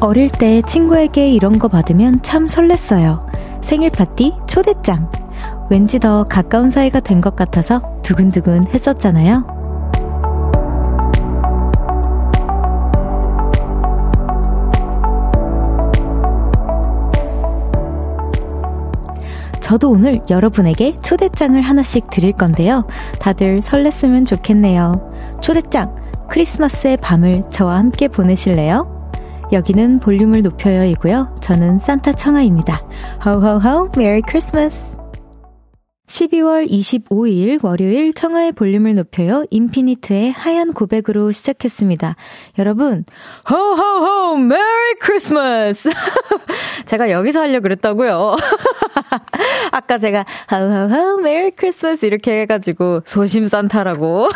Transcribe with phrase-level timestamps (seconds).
[0.00, 3.20] 어릴 때 친구에게 이런 거 받으면 참 설렜어요.
[3.62, 5.10] 생일 파티 초대장.
[5.68, 9.44] 왠지 더 가까운 사이가 된 것 같아서 두근두근 했었잖아요.
[19.60, 22.86] 저도 오늘 여러분에게 초대장을 하나씩 드릴 건데요.
[23.20, 25.12] 다들 설렜으면 좋겠네요.
[25.40, 25.94] 초대장,
[26.28, 28.99] 크리스마스의 밤을 저와 함께 보내실래요?
[29.52, 31.38] 여기는 볼륨을 높여요이고요.
[31.40, 32.80] 저는 산타 청하입니다.
[33.18, 34.99] 하우하우하우 메리 크리스마스.
[36.10, 39.44] 12월 25일 월요일 청하의 볼륨을 높여요.
[39.50, 42.16] 인피니트의 하얀 고백으로 시작했습니다.
[42.58, 43.04] 여러분,
[43.48, 45.88] 호호호 메리 크리스마스.
[46.86, 48.36] 제가 여기서 하려고 그랬다고요.
[49.70, 54.28] 아까 제가 하우하우하우 메리 크리스마스 이렇게 해가지고 소심 산타라고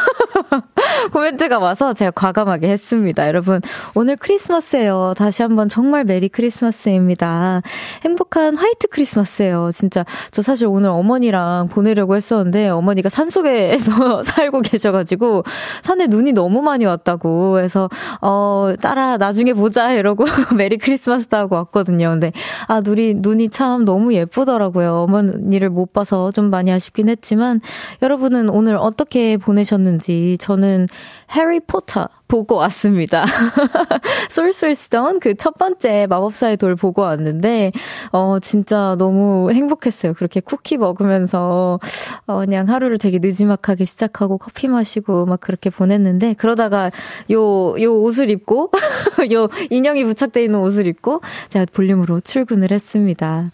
[1.13, 3.27] 코멘트가 와서 제가 과감하게 했습니다.
[3.27, 3.61] 여러분,
[3.97, 5.15] 오늘 크리스마스예요.
[5.17, 7.63] 다시 한번 정말 메리 크리스마스입니다.
[8.05, 9.71] 행복한 화이트 크리스마스예요.
[9.73, 15.45] 진짜 저 사실 오늘 어머니랑 보내려고 했었는데 어머니가 산속에서 살고 계셔가지고
[15.83, 17.89] 산에 눈이 너무 많이 왔다고 해서
[18.21, 20.25] 어 딸아 나중에 보자 이러고
[20.57, 22.11] 메리 크리스마스도 하고 왔거든요.
[22.11, 22.33] 근데
[22.67, 25.03] 아 눈이 눈이 참 너무 예쁘더라고요.
[25.03, 27.61] 어머니를 못 봐서 좀 많이 아쉽긴 했지만
[28.03, 30.87] 여러분은 오늘 어떻게 보내셨는지 저는
[31.31, 33.27] 해리포터 보고 왔습니다.
[34.31, 37.71] 솔솔스톤 그 첫 번째 마법사의 돌 보고 왔는데
[38.13, 40.15] 어 진짜 너무 행복했어요.
[40.15, 41.79] 그렇게 쿠키 먹으면서
[42.27, 46.91] 어 그냥 하루를 되게 느지막하게 시작하고 커피 마시고 막 그렇게 보냈는데 그러다가
[47.31, 48.71] 요요 옷을 입고
[49.35, 53.51] 요 인형이 부착돼 있는 옷을 입고 제가 볼륨으로 출근을 했습니다.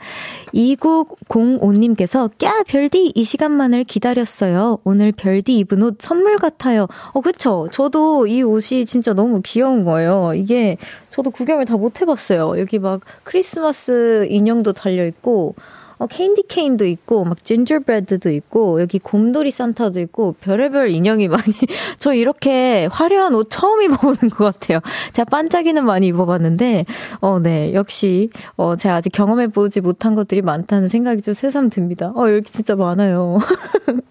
[0.54, 4.78] 2905님께서 꺄 별디 이 시간만을 기다렸어요.
[4.84, 6.86] 오늘 별디 입은 옷 선물 같아요.
[7.12, 7.68] 어 그쵸?
[7.70, 10.32] 저도 이 옷이 진짜 너무 귀여운 거예요.
[10.34, 10.76] 이게
[11.10, 12.60] 저도 구경을 다 못 해봤어요.
[12.60, 15.54] 여기 막 크리스마스 인형도 달려있고,
[16.00, 21.42] 어, 캔디 케인도 있고, 막 진저브레드도 있고, 여기 곰돌이 산타도 있고, 별의별 인형이 많이,
[21.98, 24.80] 저 이렇게 화려한 옷 처음 입어보는 것 같아요.
[25.12, 26.86] 제가 반짝이는 많이 입어봤는데,
[27.20, 32.14] 어, 네, 역시, 어, 제가 아직 경험해보지 못한 것들이 많다는 생각이 좀 새삼 듭니다.
[32.16, 33.36] 어, 여기 진짜 많아요.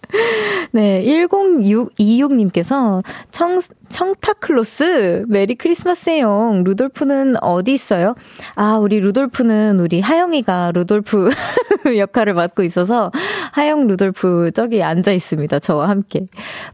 [0.72, 6.64] 네, 1026님께서 청, 청타클로스, 메리 크리스마스에용.
[6.64, 8.16] 루돌프는 어디 있어요?
[8.56, 11.30] 아, 우리 루돌프는 우리 하영이가 루돌프
[11.98, 13.12] 역할을 맡고 있어서
[13.52, 15.60] 하영 루돌프 저기 앉아 있습니다.
[15.60, 16.28] 저와 함께.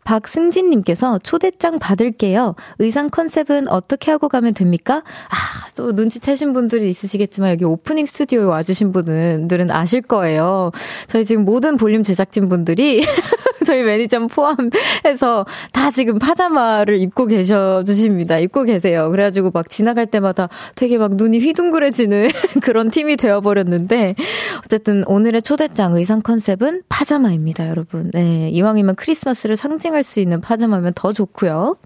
[0.03, 2.55] 박승진님께서 초대장 받을게요.
[2.79, 5.03] 의상 컨셉은 어떻게 하고 가면 됩니까?
[5.29, 5.35] 아,
[5.75, 10.71] 또 눈치채신 분들이 있으시겠지만 여기 오프닝 스튜디오에 와주신 분들은 아실 거예요.
[11.07, 13.03] 저희 지금 모든 볼륨 제작진 분들이
[13.65, 18.39] 저희 매니저 포함해서 다 지금 파자마를 입고 계셔 주십니다.
[18.39, 19.09] 입고 계세요.
[19.11, 22.29] 그래가지고 막 지나갈 때마다 되게 막 눈이 휘둥그레지는
[22.63, 24.16] 그런 팀이 되어버렸는데
[24.66, 28.11] 어쨌든 오늘의 초대장 의상 컨셉은 파자마입니다, 여러분.
[28.13, 31.77] 네, 이왕이면 크리스마스를 상징할 수 있는 파자마면 더 좋고요.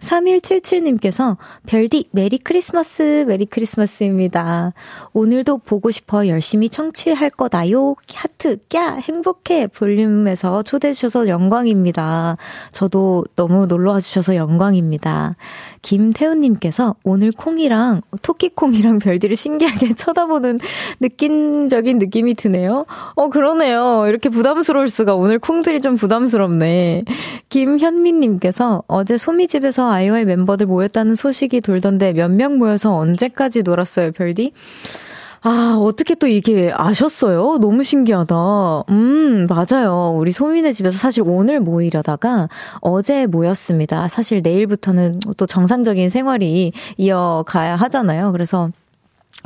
[0.00, 4.72] 3177님께서 별디 메리 크리스마스 메리 크리스마스입니다.
[5.12, 7.96] 오늘도 보고 싶어 열심히 청취할 거다요.
[8.14, 12.36] 하트 꺄 행복해 볼륨에서 초대해 주셔서 영광입니다.
[12.72, 15.36] 저도 너무 놀러 와 주셔서 영광 입니다.
[15.82, 20.58] 김태훈님께서 오늘 콩이랑 토끼콩이랑 별디를 신기하게 쳐다보는
[21.00, 22.86] 느낀적인 느낌이 드네요.
[23.14, 24.04] 어 그러네요.
[24.08, 27.04] 이렇게 부담스러울 수가 오늘 콩들이 좀 부담스럽네.
[27.48, 34.52] 김현민님께서 어제 소미집에서 아이오아이 멤버들 모였다는 소식이 돌던데 몇 명 모여서 언제까지 놀았어요, 별디?
[35.44, 37.58] 아, 어떻게 또 이게 아셨어요?
[37.58, 38.84] 너무 신기하다.
[38.90, 40.14] 음, 맞아요.
[40.16, 42.48] 우리 소민의 집에서 사실 오늘 모이려다가
[42.80, 44.06] 어제 모였습니다.
[44.06, 48.30] 사실 내일부터는 또 정상적인 생활이 이어가야 하잖아요.
[48.30, 48.70] 그래서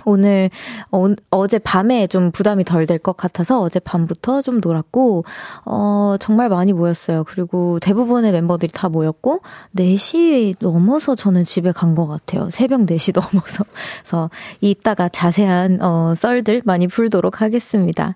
[0.06, 0.48] 오늘
[0.90, 5.24] 어, 제 밤에 좀 부담이 덜 될 것 같아서 어제 밤부터 좀 놀았고
[5.64, 7.24] 어 정말 많이 모였어요.
[7.24, 9.40] 그리고 대부분의 멤버들이 다 모였고
[9.76, 12.48] 4시 넘어서 저는 집에 간 것 같아요.
[12.50, 13.64] 새벽 4시 넘어서.
[14.00, 14.30] 그래서
[14.60, 18.14] 이따가 자세한 어 썰들 많이 풀도록 하겠습니다.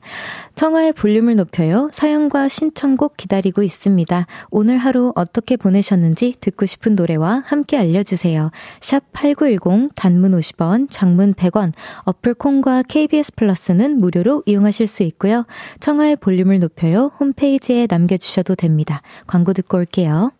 [0.55, 1.89] 청하의 볼륨을 높여요.
[1.93, 4.27] 사연과 신청곡 기다리고 있습니다.
[4.51, 8.51] 오늘 하루 어떻게 보내셨는지 듣고 싶은 노래와 함께 알려 주세요.
[8.81, 11.73] 샵 8910 단문 50원, 장문 100원
[12.05, 15.47] 어플 콩과 KBS 플러스는 무료로 이용하실 수 있고요.
[15.81, 17.13] 청하의 볼륨을 높여요.
[17.21, 19.03] 홈페이지에 남겨주셔도 됩니다.
[19.27, 20.33] 광고 듣고 올게요.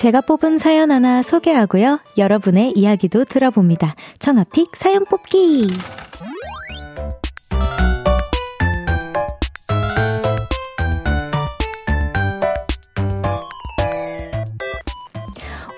[0.00, 2.00] 제가 뽑은 사연 하나 소개하고요.
[2.16, 3.94] 여러분의 이야기도 들어봅니다.
[4.18, 5.60] 청아픽 사연 뽑기!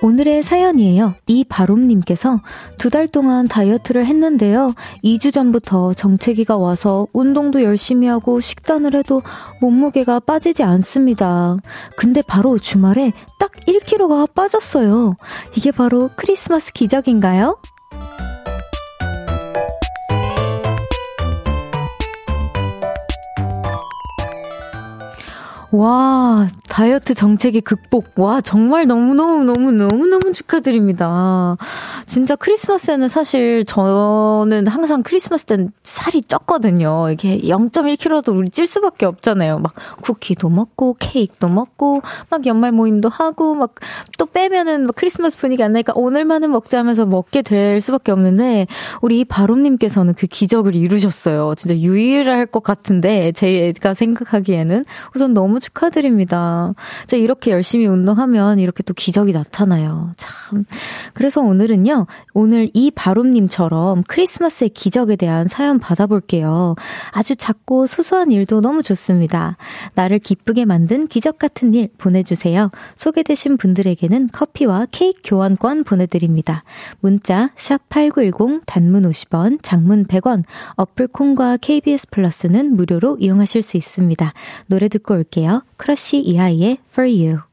[0.03, 1.15] 오늘의 사연이에요.
[1.27, 2.41] 이바롬님께서
[2.79, 4.75] 두 달 동안 다이어트를 했는데요.
[5.03, 9.23] 2주 전부터 정체기가 와서 운동도 열심히 하고 식단을 해도
[9.63, 11.57] 몸무게가 빠지지 않습니다.
[11.97, 15.17] 근데 바로 주말에 딱 1kg가 빠졌어요.
[15.57, 17.57] 이게 바로 크리스마스 기적인가요?
[25.73, 28.19] 와, 다이어트 정체기 극복.
[28.19, 31.57] 와, 정말 너무너무너무너무너무 축하드립니다.
[32.05, 37.11] 진짜 크리스마스에는 사실 저는 항상 크리스마스 때는 살이 쪘거든요.
[37.11, 39.61] 이게 0.1kg도 우리 찔 수밖에 없잖아요.
[39.61, 39.73] 막
[40.03, 43.71] 쿠키도 먹고, 케이크도 먹고, 막 연말 모임도 하고, 막
[44.23, 48.69] 또 빼면은 막 크리스마스 분위기 안 나니까 오늘만은 먹자 하면서 먹게 될 수밖에 없는데,
[49.01, 51.55] 우리 이 바롬님께서는 그 기적을 이루셨어요.
[51.57, 54.85] 진짜 유일할 것 같은데, 제가 생각하기에는.
[55.17, 56.75] 우선 너무 축하드립니다.
[57.07, 60.13] 자, 이렇게 열심히 운동하면 이렇게 또 기적이 나타나요.
[60.17, 60.65] 참.
[61.15, 66.75] 그래서 오늘은요, 오늘 이 바롬님처럼 크리스마스의 기적에 대한 사연 받아볼게요.
[67.13, 69.57] 아주 작고 소소한 일도 너무 좋습니다.
[69.95, 72.71] 나를 기쁘게 만든 기적 같은 일 보내주세요.
[72.95, 76.65] 소개되신 분들에게는 커피와 케이크 교환권 보내드립니다.
[77.01, 80.45] 문자, 샵8910, 단문 50원, 장문 100원,
[80.77, 84.33] 어플 콩과 KBS 플러스는 무료로 이용하실 수 있습니다.
[84.67, 85.52] 노래 듣고 올게요.
[85.77, 87.52] 크러쉬 이하이의 For You.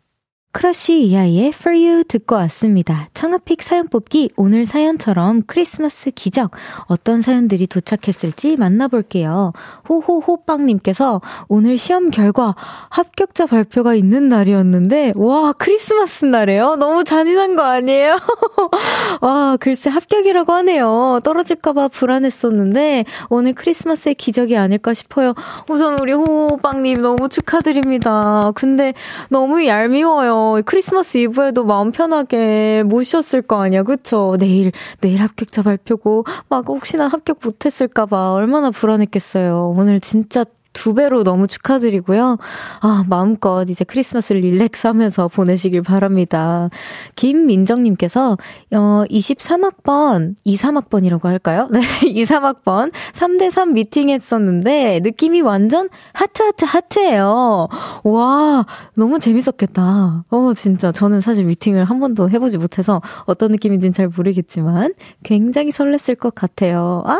[0.51, 3.07] 크러쉬 이하이의 For You 듣고 왔습니다.
[3.13, 6.49] 청하픽 사연 뽑기 오늘 사연처럼 크리스마스 기적
[6.87, 9.53] 어떤 사연들이 도착했을지 만나볼게요.
[9.87, 12.55] 호호호빵님께서 오늘 시험 결과
[12.89, 16.77] 합격자 발표가 있는 날이었는데 와 크리스마스 날에요?
[16.77, 18.17] 너무 잔인한 거 아니에요?
[19.21, 21.19] 와 글쎄 합격이라고 하네요.
[21.23, 25.35] 떨어질까봐 불안했었는데 오늘 크리스마스의 기적이 아닐까 싶어요.
[25.69, 28.51] 우선 우리 호호빵님 너무 축하드립니다.
[28.55, 28.95] 근데
[29.29, 30.38] 너무 얄미워요.
[30.65, 34.35] 크리스마스 이브에도 마음 편하게 모셨을 거 아니야, 그쵸?
[34.39, 34.71] 내일,
[35.01, 39.73] 내일 합격자 발표고, 막 혹시나 합격 못했을까봐 얼마나 불안했겠어요.
[39.75, 40.45] 오늘 진짜
[40.79, 42.37] 두 배로 너무 축하드리고요.
[42.79, 46.69] 아, 마음껏 이제 크리스마스를 릴렉스 하면서 보내시길 바랍니다.
[47.17, 48.37] 김민정님께서,
[48.71, 51.67] 어, 23학번, 23학번이라고 할까요?
[51.73, 57.67] 네, 23학번 3대3 미팅 했었는데, 느낌이 완전 하트 하트 하트예요.
[58.05, 58.65] 와,
[58.95, 60.23] 너무 재밌었겠다.
[60.29, 60.93] 어, 진짜.
[60.93, 64.93] 저는 사실 미팅을 한 번도 해보지 못해서 어떤 느낌인지는 잘 모르겠지만,
[65.23, 67.03] 굉장히 설렜을 것 같아요.
[67.05, 67.19] 아!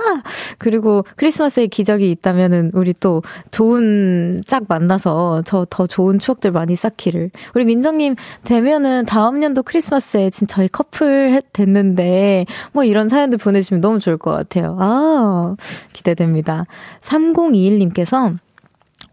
[0.60, 7.32] 그리고 크리스마스의 기적이 있다면은, 우리 또 좋은 짝 만나서 저 더 좋은 추억들 많이 쌓기를.
[7.56, 14.00] 우리 민정님 되면은 다음 년도 크리스마스에 진짜 저희 커플 됐는데 뭐 이런 사연들 보내주시면 너무
[14.00, 14.76] 좋을 것 같아요.
[14.80, 15.56] 아,
[15.94, 16.66] 기대됩니다.
[17.02, 18.36] 3021님께서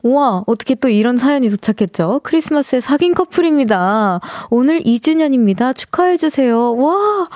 [0.06, 2.20] 우와, 어떻게 또 이런 사연이 도착했죠?
[2.22, 4.20] 크리스마스에 사귄 커플입니다.
[4.50, 5.74] 오늘 2주년입니다.
[5.74, 6.76] 축하해주세요.
[6.76, 7.28] 와,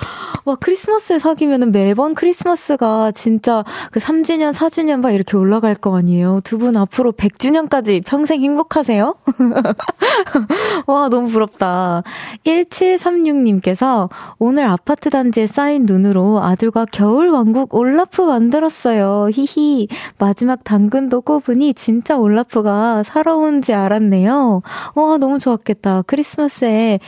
[0.45, 6.39] 와, 크리스마스에 사귀면 매번 크리스마스가 진짜 그 3주년, 4주년 막 이렇게 올라갈 거 아니에요?
[6.45, 9.15] 두 분 앞으로 100주년까지 평생 행복하세요?
[10.85, 12.03] 와, 너무 부럽다.
[12.45, 19.29] 1736님께서 오늘 아파트 단지에 쌓인 눈으로 아들과 겨울왕국 올라프 만들었어요.
[19.33, 19.87] 히히.
[20.19, 24.61] 마지막 당근도 꽂으니 진짜 올라프 가 살아온 지 알았네요.
[24.95, 26.03] 와, 너무 좋았겠다.
[26.03, 26.99] 크리스마스에,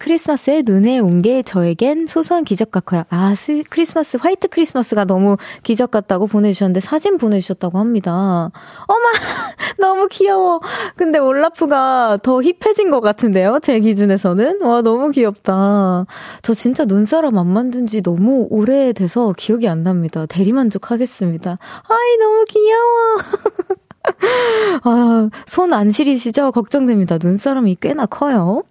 [0.00, 3.02] 크리스마스에 눈이 온 게 저에겐 소소한 기적 같아요.
[3.10, 8.50] 아, 스, 크리스마스, 화이트 크리스마스가 너무 기적 같다고 보내주셨는데 사진 보내주셨다고 합니다.
[8.86, 9.08] 어마!
[9.80, 10.60] 너무 귀여워.
[10.96, 13.58] 근데 올라프가 더 힙해진 것 같은데요?
[13.62, 14.62] 제 기준에서는.
[14.62, 16.06] 와, 너무 귀엽다.
[16.42, 20.26] 저 진짜 눈사람 안 만든 지 너무 오래돼서 기억이 안 납니다.
[20.26, 21.58] 대리만족 하겠습니다.
[21.88, 23.78] 아이, 너무 귀여워.
[24.84, 26.52] 아, 손 안 시리시죠?
[26.52, 27.18] 걱정됩니다.
[27.20, 28.62] 눈사람이 꽤나 커요.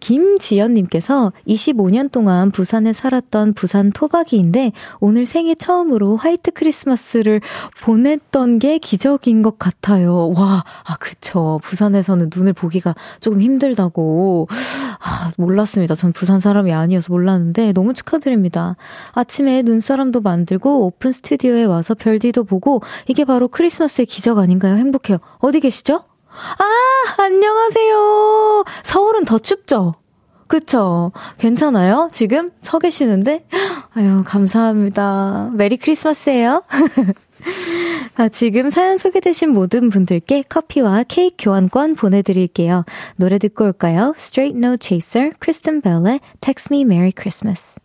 [0.00, 7.40] 김지연님께서 25년 동안 부산에 살았던 부산 토박이인데 오늘 생애 처음으로 화이트 크리스마스를
[7.82, 10.32] 보냈던 게 기적인 것 같아요.
[10.36, 11.60] 와, 아, 그쵸.
[11.62, 14.48] 부산에서는 눈을 보기가 조금 힘들다고.
[15.00, 15.94] 아, 몰랐습니다.
[15.94, 18.76] 전 부산 사람이 아니어서 몰랐는데 너무 축하드립니다.
[19.12, 24.76] 아침에 눈사람도 만들고 오픈 스튜디오에 와서 별디도 보고 이게 바로 크리스마스의 기적 아닌가요?
[24.76, 25.18] 행복해요.
[25.38, 26.04] 어디 계시죠?
[26.30, 28.64] 아, 안녕하세요.
[28.82, 29.94] 서울은 더 춥죠?
[30.46, 31.12] 그쵸?
[31.38, 32.08] 괜찮아요?
[32.12, 33.44] 지금 서 계시는데?
[33.94, 35.50] 아유, 감사합니다.
[35.54, 36.62] 메리 크리스마스예요.
[38.16, 42.84] 아, 지금 사연 소개되신 모든 분들께 커피와 케이크 교환권 보내드릴게요.
[43.16, 44.14] 노래 듣고 올까요?
[44.16, 47.76] Straight No Chaser, 크리스틴 벨의 Text Me Merry Christmas.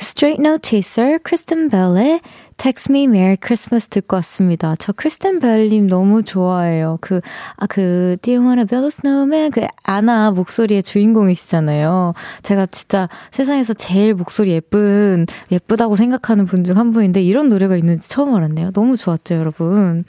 [0.00, 2.20] Straight No Chaser, 크리스틴 벨의
[2.56, 4.74] Text Me Merry Christmas 듣고 왔습니다.
[4.78, 6.98] 저 크리스틴 벨님 너무 좋아해요.
[7.00, 7.22] 그,
[7.56, 9.50] 아, 그, Do you wanna build a snowman?
[9.50, 12.12] 그, 아나 목소리의 주인공이시잖아요.
[12.42, 18.10] 제가 진짜 세상에서 제일 목소리 예쁜, 예쁘다고 생각하는 분 중 한 분인데 이런 노래가 있는지
[18.10, 18.72] 처음 알았네요.
[18.72, 20.04] 너무 좋았죠, 여러분.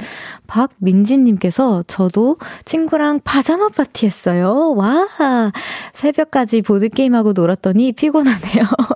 [0.48, 4.74] 박민지님께서 저도 친구랑 파자마 파티 했어요.
[4.76, 5.08] 와!
[5.94, 8.66] 새벽까지 보드게임하고 놀았더니 피곤하네요.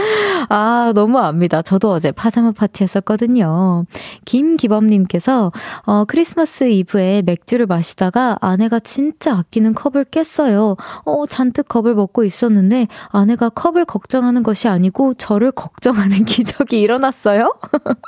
[0.48, 1.62] 아, 너무 압니다.
[1.62, 3.84] 저도 어제 파자마 파티 했었거든요.
[4.24, 5.52] 김기범님께서,
[5.86, 10.76] 어, 크리스마스 이브에 맥주를 마시다가 아내가 진짜 아끼는 컵을 깼어요.
[11.04, 17.54] 어, 잔뜩 컵을 먹고 있었는데 아내가 컵을 걱정하는 것이 아니고 저를 걱정하는 기적이 일어났어요?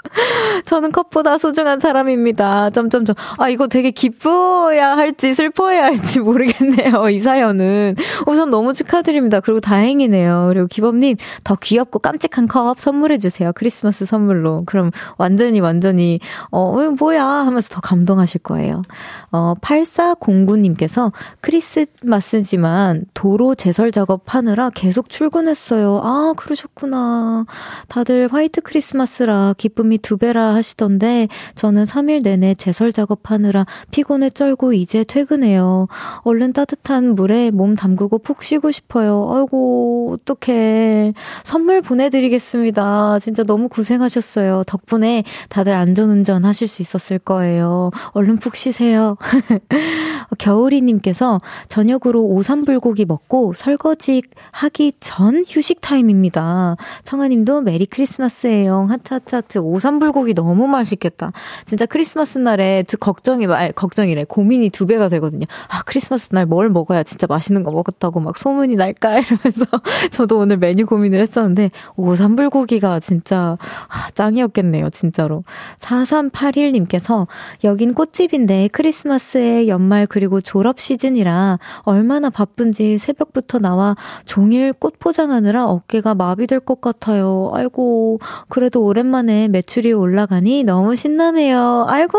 [0.66, 2.70] 저는 컵보다 소중한 사람입니다.
[2.70, 3.14] 점점점.
[3.38, 7.08] 아, 이거 되게 기뻐야 할지 슬퍼해야 할지 모르겠네요.
[7.10, 7.96] 이 사연은.
[8.26, 9.40] 우선 너무 축하드립니다.
[9.40, 10.46] 그리고 다행이네요.
[10.48, 13.52] 그리고 기범님, 더 귀 엽고 깜찍한 컵 선물해주세요.
[13.54, 14.64] 크리스마스 선물로.
[14.66, 16.20] 그럼 완전히, 완전히,
[16.50, 17.24] 어, 뭐야?
[17.24, 18.82] 하면서 더 감동하실 거예요.
[19.30, 26.00] 어, 8409님께서 크리스마스지만 도로 제설 작업하느라 계속 출근했어요.
[26.02, 27.46] 아, 그러셨구나.
[27.88, 35.04] 다들 화이트 크리스마스라 기쁨이 두 배라 하시던데 저는 3일 내내 제설 작업하느라 피곤에 쩔고 이제
[35.04, 35.88] 퇴근해요.
[36.22, 39.28] 얼른 따뜻한 물에 몸 담그고 푹 쉬고 싶어요.
[39.32, 41.14] 아이고, 어떡해.
[41.44, 43.18] 선물 보내드리겠습니다.
[43.18, 44.62] 진짜 너무 고생하셨어요.
[44.66, 47.90] 덕분에 다들 안전운전 하실 수 있었을 거예요.
[48.12, 49.16] 얼른 푹 쉬세요.
[50.38, 56.76] 겨울이님께서 저녁으로 오삼불고기 먹고 설거지 하기 전 휴식 타임입니다.
[57.04, 58.86] 청하님도 메리 크리스마스예요.
[58.88, 59.58] 하트 하트 하트.
[59.58, 61.32] 오삼불고기 너무 맛있겠다.
[61.64, 64.24] 진짜 크리스마스 날에 두 걱정이 말 걱정이래.
[64.24, 65.46] 고민이 두 배가 되거든요.
[65.68, 69.64] 아 크리스마스 날 뭘 먹어야 진짜 맛있는 거 먹었다고 막 소문이 날까 이러면서
[70.10, 71.61] 저도 오늘 메뉴 고민을 했었는데
[71.96, 73.56] 오삼불고기가 진짜
[73.88, 74.90] 아, 짱이었겠네요.
[74.90, 75.44] 진짜로.
[75.78, 77.26] 4381님께서
[77.64, 86.14] 여긴 꽃집인데 크리스마스에 연말 그리고 졸업 시즌이라 얼마나 바쁜지 새벽부터 나와 종일 꽃 포장하느라 어깨가
[86.14, 87.50] 마비될 것 같아요.
[87.54, 91.86] 아이고, 그래도 오랜만에 매출이 올라가니 너무 신나네요.
[91.88, 92.18] 아이고,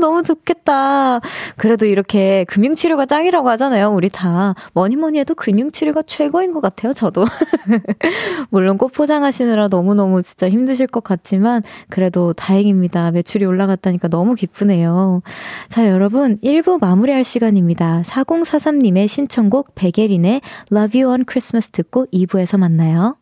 [0.00, 1.20] 너무 좋겠다.
[1.56, 3.90] 그래도 이렇게 금융치료가 짱이라고 하잖아요.
[3.90, 4.54] 우리 다.
[4.74, 6.92] 뭐니 뭐니 해도 금융치료가 최고인 것 같아요.
[6.92, 7.24] 저도.
[8.50, 13.12] 물론 꽃 포장하시느라 너무너무 진짜 힘드실 것 같지만 그래도 다행입니다.
[13.12, 15.22] 매출이 올라갔다니까 너무 기쁘네요.
[15.68, 18.02] 자, 여러분 1부 마무리할 시간입니다.
[18.04, 20.40] 4043님의 신청곡 베게린의
[20.72, 23.18] Love You on Christmas 듣고 2부에서 만나요.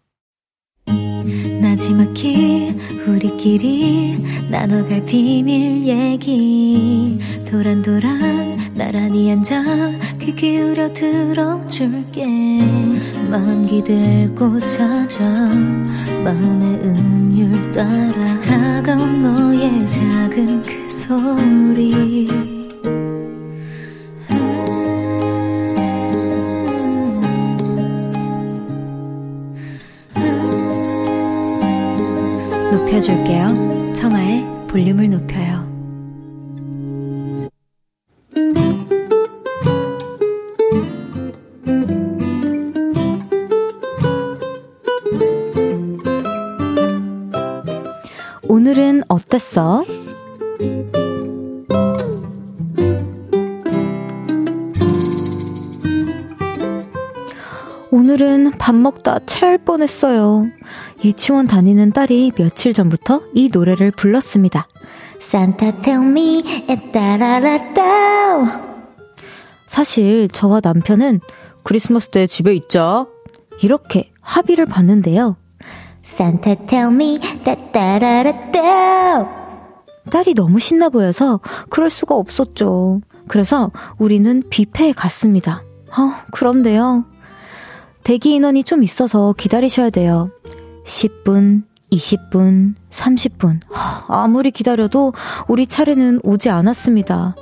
[1.60, 2.74] 나지막히
[3.06, 7.18] 우리끼리 나눠갈 비밀 얘기
[7.50, 9.62] 도란도란 나란히 앉아
[10.20, 12.24] 귀 기울여 들어줄게
[13.30, 15.24] 마음 기대고 찾아
[16.24, 22.28] 마음의 음율 따라 다가온 너의 작은 그 소리
[32.72, 33.92] 높여줄게요.
[33.94, 35.70] 청하의 볼륨을 높여요.
[49.30, 49.84] 어땠어?
[57.92, 60.48] 오늘은 밥 먹다 체할 뻔했어요.
[61.04, 64.66] 유치원 다니는 딸이 며칠 전부터 이 노래를 불렀습니다.
[65.20, 67.82] Santa tell me, 에따라라따.
[69.66, 71.20] 사실 저와 남편은
[71.62, 73.06] 크리스마스 때 집에 있자.
[73.62, 75.36] 이렇게 합의를 봤는데요.
[76.14, 79.28] Santa tell me, 따따라라따.
[80.10, 83.00] 딸이 너무 신나 보여서 그럴 수가 없었죠.
[83.28, 85.62] 그래서 우리는 뷔페에 갔습니다.
[85.96, 87.04] 어, 그런데요.
[88.02, 90.30] 대기 인원이 좀 있어서 기다리셔야 돼요.
[90.84, 91.62] 10분,
[91.92, 93.60] 20분, 30분.
[94.08, 95.12] 아무리 기다려도
[95.48, 97.36] 우리 차례는 오지 않았습니다.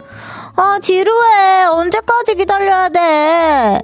[0.57, 1.65] 아, 지루해.
[1.65, 3.83] 언제까지 기다려야 돼?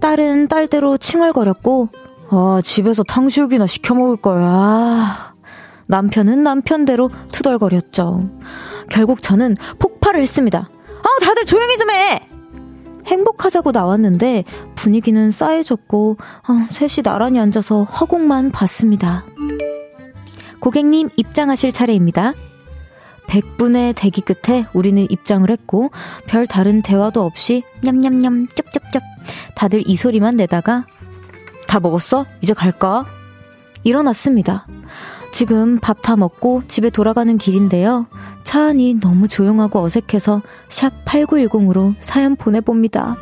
[0.00, 1.88] 딸은 딸대로 칭얼거렸고,
[2.30, 5.34] 아, 집에서 탕수육이나 시켜 먹을 거야.
[5.88, 8.28] 남편은 남편대로 투덜거렸죠.
[8.90, 10.68] 결국 저는 폭발을 했습니다.
[10.68, 12.28] 아, 다들 조용히 좀 해!
[13.06, 16.16] 행복하자고 나왔는데 분위기는 싸해졌고
[16.48, 19.24] 어, 셋이 나란히 앉아서 허공만 봤습니다.
[20.58, 22.34] 고객님 입장하실 차례입니다.
[23.28, 25.90] 100분의 대기 끝에 우리는 입장을 했고
[26.26, 29.02] 별 다른 대화도 없이 냠냠냠 쩝쩝쩝
[29.54, 30.84] 다들 이 소리만 내다가
[31.66, 32.26] 다 먹었어?
[32.40, 33.04] 이제 갈까?
[33.84, 34.66] 일어났습니다.
[35.32, 38.06] 지금 밥 다 먹고 집에 돌아가는 길인데요.
[38.44, 43.16] 차 안이 너무 조용하고 어색해서 샵 8910으로 사연 보내봅니다.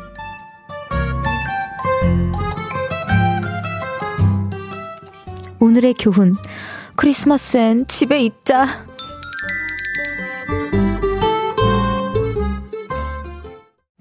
[5.59, 6.35] 오늘의 교훈.
[6.95, 8.85] 크리스마스엔 집에 있자.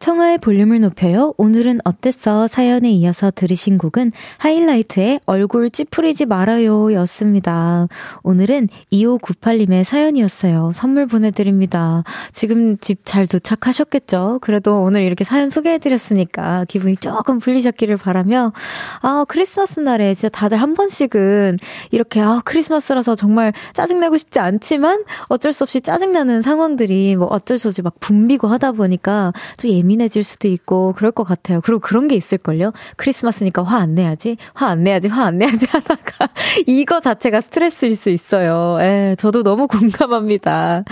[0.04, 1.32] 청하의 볼륨을 높여요.
[1.38, 2.46] 오늘은 어땠어?
[2.46, 7.88] 사연에 이어서 들으신 곡은 하이라이트의 얼굴 찌푸리지 말아요 였습니다.
[8.22, 10.72] 오늘은 2598님의 사연이었어요.
[10.74, 12.04] 선물 보내드립니다.
[12.32, 14.40] 지금 집 잘 도착하셨겠죠?
[14.42, 18.52] 그래도 오늘 이렇게 사연 소개해드렸으니까 기분이 조금 풀리셨기를 바라며,
[19.00, 21.58] 아, 크리스마스 날에 진짜 다들 한 번씩은
[21.92, 27.68] 이렇게, 아, 크리스마스라서 정말 짜증내고 싶지 않지만 어쩔 수 없이 짜증나는 상황들이 뭐 어쩔 수
[27.68, 31.60] 없이 막 붐비고 하다 보니까 좀 예민 예민해질 수도 있고 그럴 것 같아요.
[31.60, 32.72] 그리고 그런 게 있을걸요?
[32.96, 36.28] 크리스마스니까 화 안 내야지, 화 안 내야지, 화 안 내야지 하다가
[36.66, 38.78] 이거 자체가 스트레스일 수 있어요.
[38.80, 40.84] 예, 저도 너무 공감합니다.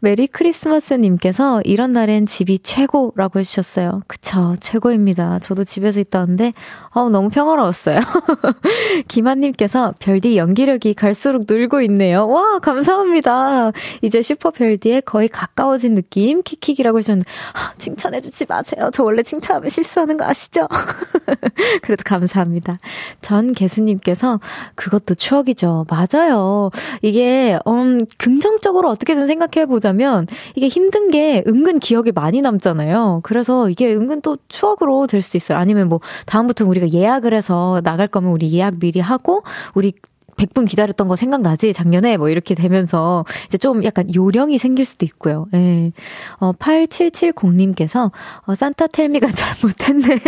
[0.00, 4.02] 메리 크리스마스님께서 이런 날엔 집이 최고라고 해주셨어요.
[4.06, 5.38] 그쵸, 최고입니다.
[5.40, 6.52] 저도 집에서 있다 왔는데,
[6.94, 7.98] 어우, 너무 평화로웠어요.
[9.08, 12.28] 김한님께서 별디 연기력이 갈수록 늘고 있네요.
[12.28, 13.72] 와, 감사합니다.
[14.02, 18.90] 이제 슈퍼 별디에 거의 가까워진 느낌, 킥킥이라고 해주셨는데, 아, 칭찬해주지 마세요.
[18.92, 20.68] 저 원래 칭찬하면 실수하는 거 아시죠?
[21.82, 22.78] 그래도 감사합니다.
[23.20, 24.40] 전 개수님께서
[24.74, 25.86] 그것도 추억이죠.
[25.88, 26.70] 맞아요.
[27.02, 33.20] 이게, 음, 긍정적으로 어떻게든 생각해 보자 보자면 이게 힘든 게 은근 기억에 많이 남잖아요.
[33.22, 35.58] 그래서 이게 은근 또 추억으로 될 수도 있어요.
[35.58, 39.42] 아니면 뭐 다음부터 우리가 예약을 해서 나갈 거면 우리 예약 미리 하고
[39.74, 39.92] 우리
[40.38, 41.72] 100분 기다렸던 거 생각나지?
[41.72, 45.46] 작년에 뭐 이렇게 되면서 이제 좀 약간 요령이 생길 수도 있고요.
[45.54, 45.92] 예.
[46.38, 48.10] 어, 8770님께서
[48.46, 50.20] 어, 산타 텔미가 잘못했네.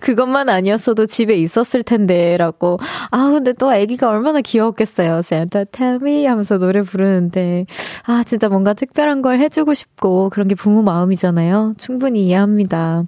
[0.00, 2.78] 그것만 아니었어도 집에 있었을 텐데 라고.
[3.10, 5.22] 아, 근데 또 아기가 얼마나 귀여웠겠어요.
[5.22, 7.66] 산타 텔미 하면서 노래 부르는데
[8.04, 11.74] 아, 진짜 뭔가 특별한 걸 해주고 싶고 그런 게 부모 마음이잖아요.
[11.78, 13.04] 충분히 이해합니다.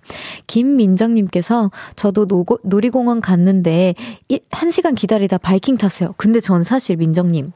[0.47, 3.95] 김민정님께서 저도 노고, 놀이공원 갔는데
[4.29, 6.15] 1시간 기다리다 바이킹 탔어요.
[6.17, 7.53] 근데 전 사실 민정님.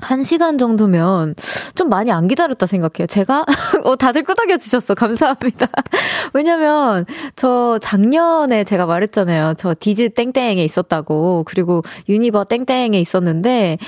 [0.00, 1.34] 한 시간 정도면
[1.74, 3.06] 좀 많이 안 기다렸다 생각해요.
[3.06, 3.44] 제가,
[3.84, 4.94] 어, 다들 끄덕여 주셨어.
[4.94, 5.68] 감사합니다.
[6.32, 7.04] 왜냐면,
[7.36, 9.54] 저 작년에 제가 말했잖아요.
[9.58, 11.44] 저 디즈 땡땡에 있었다고.
[11.46, 13.78] 그리고 유니버 땡땡에 있었는데,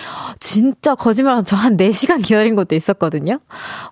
[0.41, 3.41] 진짜 거짓말하면 저한 4시간 기다린 것도 있었거든요.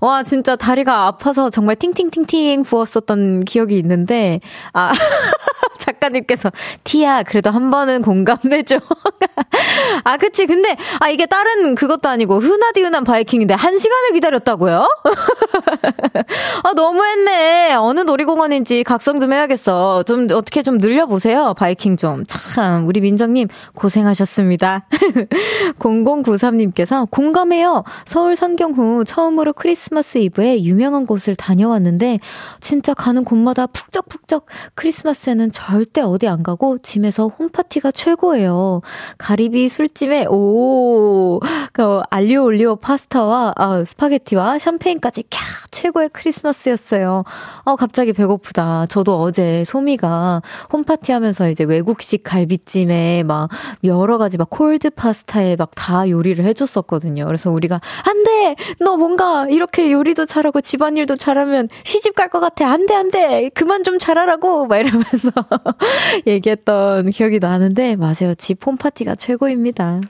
[0.01, 4.41] 와, 진짜 다리가 아파서 정말 팅팅팅팅 부었었던 기억이 있는데,
[4.75, 4.93] 아,
[5.83, 6.51] 작가님께서,
[6.85, 8.79] 디야, 그래도 한 번은 공감해줘.
[10.05, 10.47] 아, 그치.
[10.47, 14.87] 근데, 아, 이게 다른 그것도 아니고, 흔하디 흔한 바이킹인데, 한 시간을 기다렸다고요?
[16.63, 17.75] 아, 너무했네.
[17.75, 20.05] 어느 놀이공원인지 각성 좀 해야겠어.
[20.05, 21.55] 좀, 어떻게 좀 늘려보세요.
[21.55, 22.25] 바이킹 좀.
[22.27, 24.87] 참, 우리 민정님, 고생하셨습니다.
[25.79, 27.83] 0093님께서, 공감해요.
[28.05, 32.21] 서울 선경 후 처음으로 크리스마스 이브에 유명한 곳을 다녀왔는데,
[32.61, 38.81] 진짜 가는 곳마다 푹적푹적 크리스마스에는 절대 어디 안 가고, 짐에서 홈파티가 최고예요.
[39.19, 41.41] 가리비 술찜에 오,
[41.73, 45.39] 그 알리오 올리오 파스타와 아, 스파게티와 샴페인까지 캬
[45.71, 47.25] 최고의 크리스마스였어요.
[47.65, 48.87] 어 갑자기 배고프다.
[48.87, 53.49] 저도 어제 소미가 홈파티 하면서 이제 외국식 갈비찜에 막
[53.85, 57.25] 여러 가지 막 콜드 파스타에 막 다 요리를 해줬었거든요.
[57.27, 62.69] 그래서 우리가 안 돼, 너 뭔가 이렇게 요리도 잘하고 집안일도 잘하면 시집 갈 것 같아.
[62.71, 63.51] 안 돼, 안 돼.
[63.55, 65.31] 그만 좀 잘하라고 막 이러면서
[66.27, 68.35] 얘기했던 기억이 나는데 맞아요.
[68.37, 70.01] 집 홈파티가 최고입니다.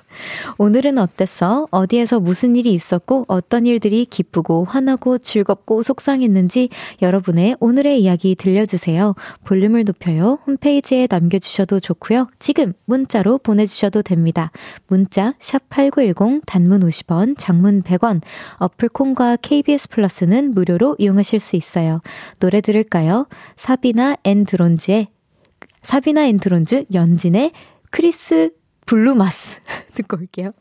[0.59, 1.69] 오늘은 어땠어?
[1.71, 6.69] 어디에서 무슨 일이 있었고 어떤 일들이 기쁘고 화나고 즐겁고 속상했는지
[7.01, 9.15] 여러분의 오늘의 이야기 들려주세요.
[9.45, 10.39] 볼륨을 높여요.
[10.47, 12.29] 홈페이지에 남겨주셔도 좋고요.
[12.39, 14.51] 지금 문자로 보내주셔도 됩니다.
[14.87, 18.21] 문자 샵8910 단문 50원, 장문 100원,
[18.57, 22.01] 어플 콩과 KBS 플러스는 무료로 이용하실 수 있어요.
[22.39, 23.27] 노래 들을까요?
[23.57, 25.09] 사비나 앤 드론즈의
[25.83, 27.53] 사비나 앤 드론즈 연진의
[27.91, 28.51] 크리스
[28.87, 29.61] 블루마스
[29.95, 30.53] 듣고 올게요.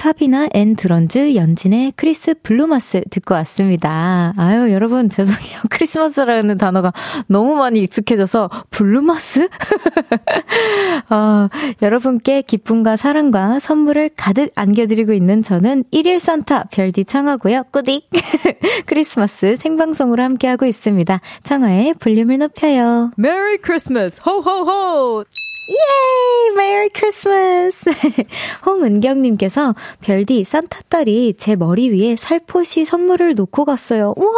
[0.00, 4.32] 사비나 앤 드론즈 연진의 크리스 블루마스 듣고 왔습니다.
[4.36, 5.58] 아유, 여러분, 죄송해요.
[5.68, 6.92] 크리스마스라는 단어가
[7.28, 9.48] 너무 많이 익숙해져서, 블루마스?
[11.10, 11.48] 어,
[11.82, 17.64] 여러분께 기쁨과 사랑과 선물을 가득 안겨드리고 있는 저는 1일 산타 별디 청하고요.
[17.72, 18.04] 꾸딕!
[18.86, 21.20] 크리스마스 생방송으로 함께하고 있습니다.
[21.42, 23.10] 청하의 볼륨을 높여요.
[23.16, 24.20] 메리 크리스마스!
[24.24, 25.24] 호호호!
[25.70, 26.56] 예이!
[26.56, 27.90] 메리 크리스마스!
[28.66, 34.12] 홍은경님께서 별디 산타딸이 제 머리 위에 살포시 선물을 놓고 갔어요.
[34.16, 34.32] 우와!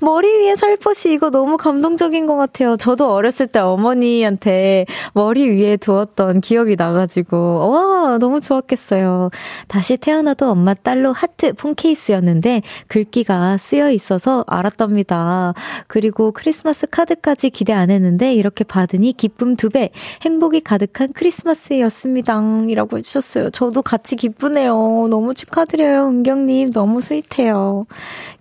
[0.00, 2.78] 머리 위에 살포시 이거 너무 감동적인 것 같아요.
[2.78, 9.28] 저도 어렸을 때 어머니한테 머리 위에 두었던 기억이 나가지고, 와, 너무 좋았겠어요.
[9.68, 15.52] 다시 태어나도 엄마 딸로 하트 폰케이스였는데 글귀가 쓰여 있어서 알았답니다.
[15.88, 19.90] 그리고 크리스마스 카드까지 기대 안 했는데 이렇게 받으니 기쁨 두 배,
[20.22, 22.40] 행복 이 가득한 크리스마스였습니다.
[22.68, 23.50] 이라고 해주셨어요.
[23.50, 25.08] 저도 같이 기쁘네요.
[25.10, 26.72] 너무 축하드려요, 은경님.
[26.72, 27.86] 너무 스윗해요.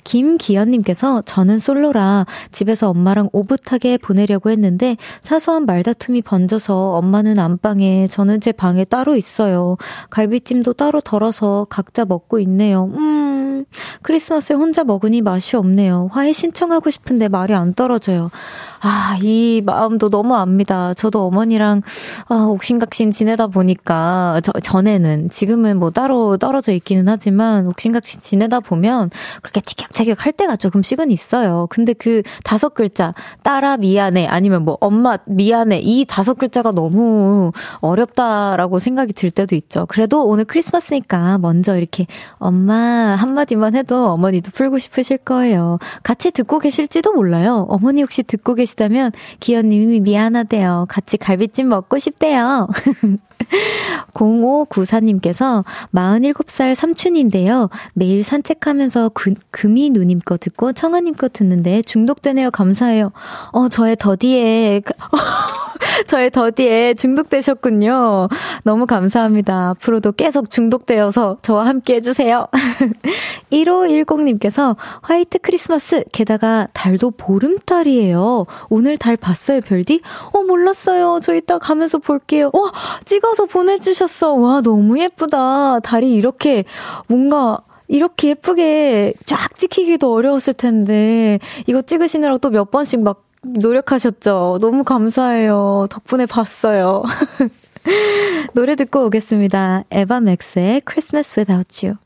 [0.04, 8.52] 김기현님께서 저는 솔로라 집에서 엄마랑 오붓하게 보내려고 했는데 사소한 말다툼이 번져서 엄마는 안방에 저는 제
[8.52, 9.78] 방에 따로 있어요.
[10.10, 12.92] 갈비찜도 따로 덜어서 각자 먹고 있네요.
[12.96, 13.33] 음,
[14.02, 16.10] 크리스마스에 혼자 먹으니 맛이 없네요.
[16.12, 18.30] 화해 신청하고 싶은데 말이 안 떨어져요.
[18.82, 20.94] 아, 이 마음도 너무 압니다.
[20.94, 21.82] 저도 어머니랑
[22.28, 29.10] 아, 옥신각신 지내다 보니까 저, 전에는 지금은 뭐 따로 떨어져 있기는 하지만 옥신각신 지내다 보면
[29.42, 31.68] 그렇게 티격태격 할 때가 조금씩은 있어요.
[31.70, 38.80] 근데 그 다섯 글자 따라 미안해 아니면 뭐 엄마 미안해 이 다섯 글자가 너무 어렵다라고
[38.80, 39.86] 생각이 들 때도 있죠.
[39.88, 42.06] 그래도 오늘 크리스마스니까 먼저 이렇게
[42.38, 45.80] 엄마 한마디 만 해도 어머니도 풀고 싶으실 거예요.
[46.04, 47.66] 같이 듣고 계실지도 몰라요.
[47.70, 50.88] 어머니 혹시 듣고 계시 계시다면 기현님이 미안하대요.
[50.90, 52.68] 같이 갈비찜 먹고 싶대요.
[54.14, 55.64] 0594님께서
[55.94, 57.70] 47살 삼촌인데요.
[57.94, 62.52] 매일 산책하면서 그, 금이 누님 거 듣고 청아님 거 듣는데 중독되네요.
[62.52, 63.12] 감사해요.
[63.52, 64.82] 어, 저의 더디에,
[66.08, 68.30] 저의 더디에 중독되셨군요.
[68.64, 69.70] 너무 감사합니다.
[69.70, 72.48] 앞으로도 계속 중독되어서 저와 함께 해주세요.
[73.52, 78.46] 1510님께서 화이트 크리스마스, 게다가 달도 보름달이에요.
[78.70, 80.02] 오늘 달 봤어요, 별디?
[80.32, 81.20] 어, 몰랐어요.
[81.22, 82.50] 저 이따 가면서 볼게요.
[82.54, 82.72] 와,
[83.06, 84.34] 찍어서 보내주셨어.
[84.34, 85.80] 와, 너무 예쁘다.
[85.82, 86.66] 달이 이렇게
[87.08, 94.60] 뭔가 이렇게 예쁘게 쫙 찍히기도 어려웠을 텐데, 이거 찍으시느라고 또 몇 번씩 막 노력하셨죠?
[94.62, 95.88] 너무 감사해요.
[95.90, 97.04] 덕분에 봤어요.
[98.54, 99.84] 노래 듣고 오겠습니다.
[99.92, 101.98] 에바 맥스의 Christmas Without You.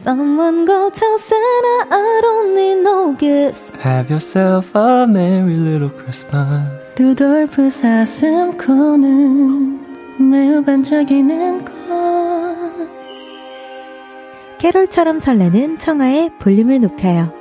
[0.00, 3.70] Someone go tell Santa I don't need no gifts.
[3.82, 6.68] Have yourself a merry little Christmas.
[6.98, 9.10] 루돌프 사슴코는
[10.30, 11.72] 매우 반짝이는 것.
[14.60, 17.32] 캐롤처럼 설레는 청하의 볼륨을 높여요.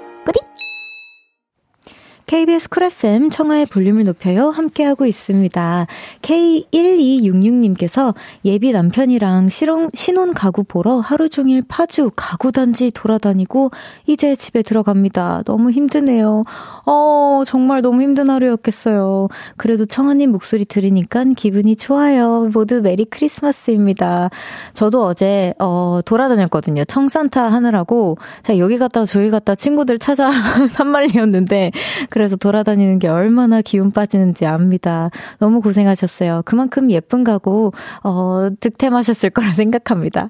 [2.34, 4.50] KBS Cool FM 청하의 볼륨을 높여요.
[4.50, 5.86] 함께하고 있습니다.
[6.24, 13.70] K1266님께서 예비 남편이랑 실혼, 신혼 가구 보러 하루 종일 파주 가구단지 돌아다니고
[14.08, 15.44] 이제 집에 들어갑니다.
[15.46, 16.44] 너무 힘드네요.
[16.88, 19.28] 어, 정말 너무 힘든 하루였겠어요.
[19.56, 22.50] 그래도 청아님 목소리 들으니까 기분이 좋아요.
[22.52, 24.32] 모두 메리 크리스마스입니다.
[24.74, 26.86] 저도 어제, 어, 돌아다녔거든요.
[26.86, 28.18] 청산타 하느라고.
[28.42, 30.32] 자, 여기 갔다 저기 갔다 친구들 찾아
[30.72, 31.72] 산말이었는데,
[32.10, 35.10] 그래 서 돌아다니는 게 얼마나 기운 빠지는지 압니다.
[35.40, 36.44] 너무 고생하셨어요.
[36.46, 37.72] 그만큼 예쁜 가구,
[38.04, 40.30] 어, 득템하셨을 거라 생각합니다.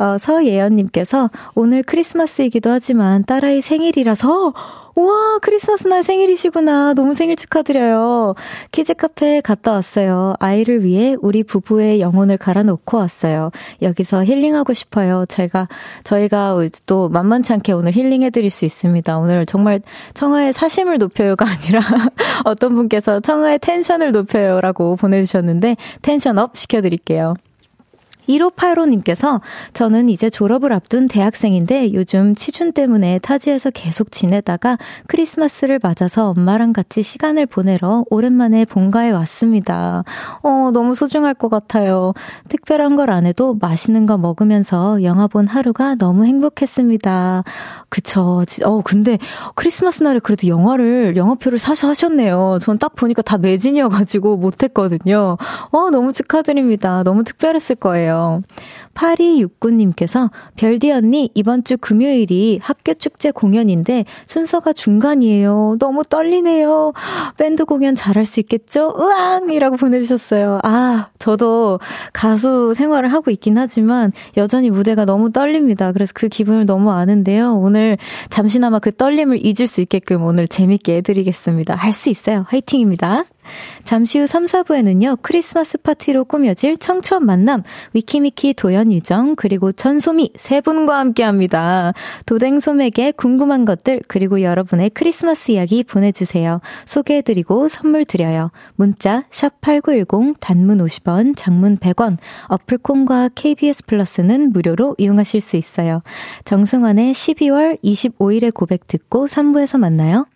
[0.00, 4.52] 어, 서예연님께서 오늘 크리스마스이기도 하지만 딸아이 생일이라서
[5.00, 6.92] 우와, 크리스마스 날 생일이시구나.
[6.92, 8.34] 너무 생일 축하드려요.
[8.70, 10.34] 키즈 카페에 갔다 왔어요.
[10.38, 13.50] 아이를 위해 우리 부부의 영혼을 갈아놓고 왔어요.
[13.80, 15.24] 여기서 힐링하고 싶어요.
[15.26, 15.68] 제가,
[16.04, 19.16] 저희가 또 만만치 않게 오늘 힐링해드릴 수 있습니다.
[19.18, 19.80] 오늘 정말
[20.12, 21.80] 청하의 사심을 높여요가 아니라
[22.44, 27.34] 어떤 분께서 청하의 tension을 높여요라고 보내주셨는데 tension up 시켜드릴게요.
[28.28, 29.40] 1585님께서
[29.74, 34.78] 저는 이제 졸업을 앞둔 대학생인데 요즘 취준 때문에 타지에서 계속 지내다가
[35.08, 40.04] 크리스마스를 맞아서 엄마랑 같이 시간을 보내러 오랜만에 본가에 왔습니다.
[40.42, 42.12] 어, 너무 소중할 것 같아요.
[42.48, 47.42] 특별한 걸 안 해도 맛있는 거 먹으면서 영화 본 하루가 너무 행복했습니다.
[47.88, 48.44] 그쵸.
[48.64, 49.18] 어, 근데
[49.56, 52.58] 크리스마스 날에 그래도 영화를, 영화표를 사셔 하셨네요.
[52.60, 55.36] 전 딱 보니까 다 매진이어가지고 못했거든요.
[55.70, 57.02] 어, 너무 축하드립니다.
[57.02, 58.19] 너무 특별했을 거예요.
[58.94, 65.76] 8269님께서 별디 언니 이번 주 금요일이 학교 축제 공연인데 순서가 중간이에요.
[65.78, 66.92] 너무 떨리네요.
[67.36, 68.92] 밴드 공연 잘할 수 있겠죠?
[68.98, 70.60] 으앙이라고 보내주셨어요.
[70.62, 71.78] 아, 저도
[72.12, 75.92] 가수 생활을 하고 있긴 하지만 여전히 무대가 너무 떨립니다.
[75.92, 77.54] 그래서 그 기분을 너무 아는데요.
[77.56, 77.96] 오늘
[78.28, 81.74] 잠시나마 그 떨림을 잊을 수 있게끔 오늘 재밌게 해드리겠습니다.
[81.76, 82.44] 할 수 있어요.
[82.48, 83.24] 화이팅입니다.
[83.84, 90.60] 잠시 후 3, 4부에는요, 크리스마스 파티로 꾸며질 청초한 만남, 위키미키 도연 유정, 그리고 전소미 세
[90.60, 91.92] 분과 함께 합니다.
[92.26, 96.60] 도댕솜에게 궁금한 것들, 그리고 여러분의 크리스마스 이야기 보내주세요.
[96.84, 98.50] 소개해드리고 선물 드려요.
[98.76, 106.02] 문자, 샵8910, 단문 50원, 장문 100원, 어플콘과 KBS 플러스는 무료로 이용하실 수 있어요.
[106.44, 110.26] 정승환의 12월 25일의 고백 듣고 3부에서 만나요.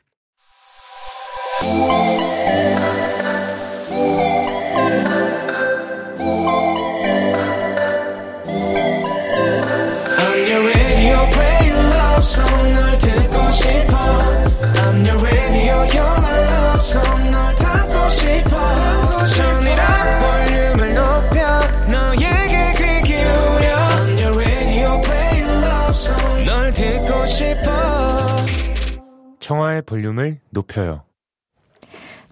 [29.45, 31.03] 청하의 볼륨을 높여요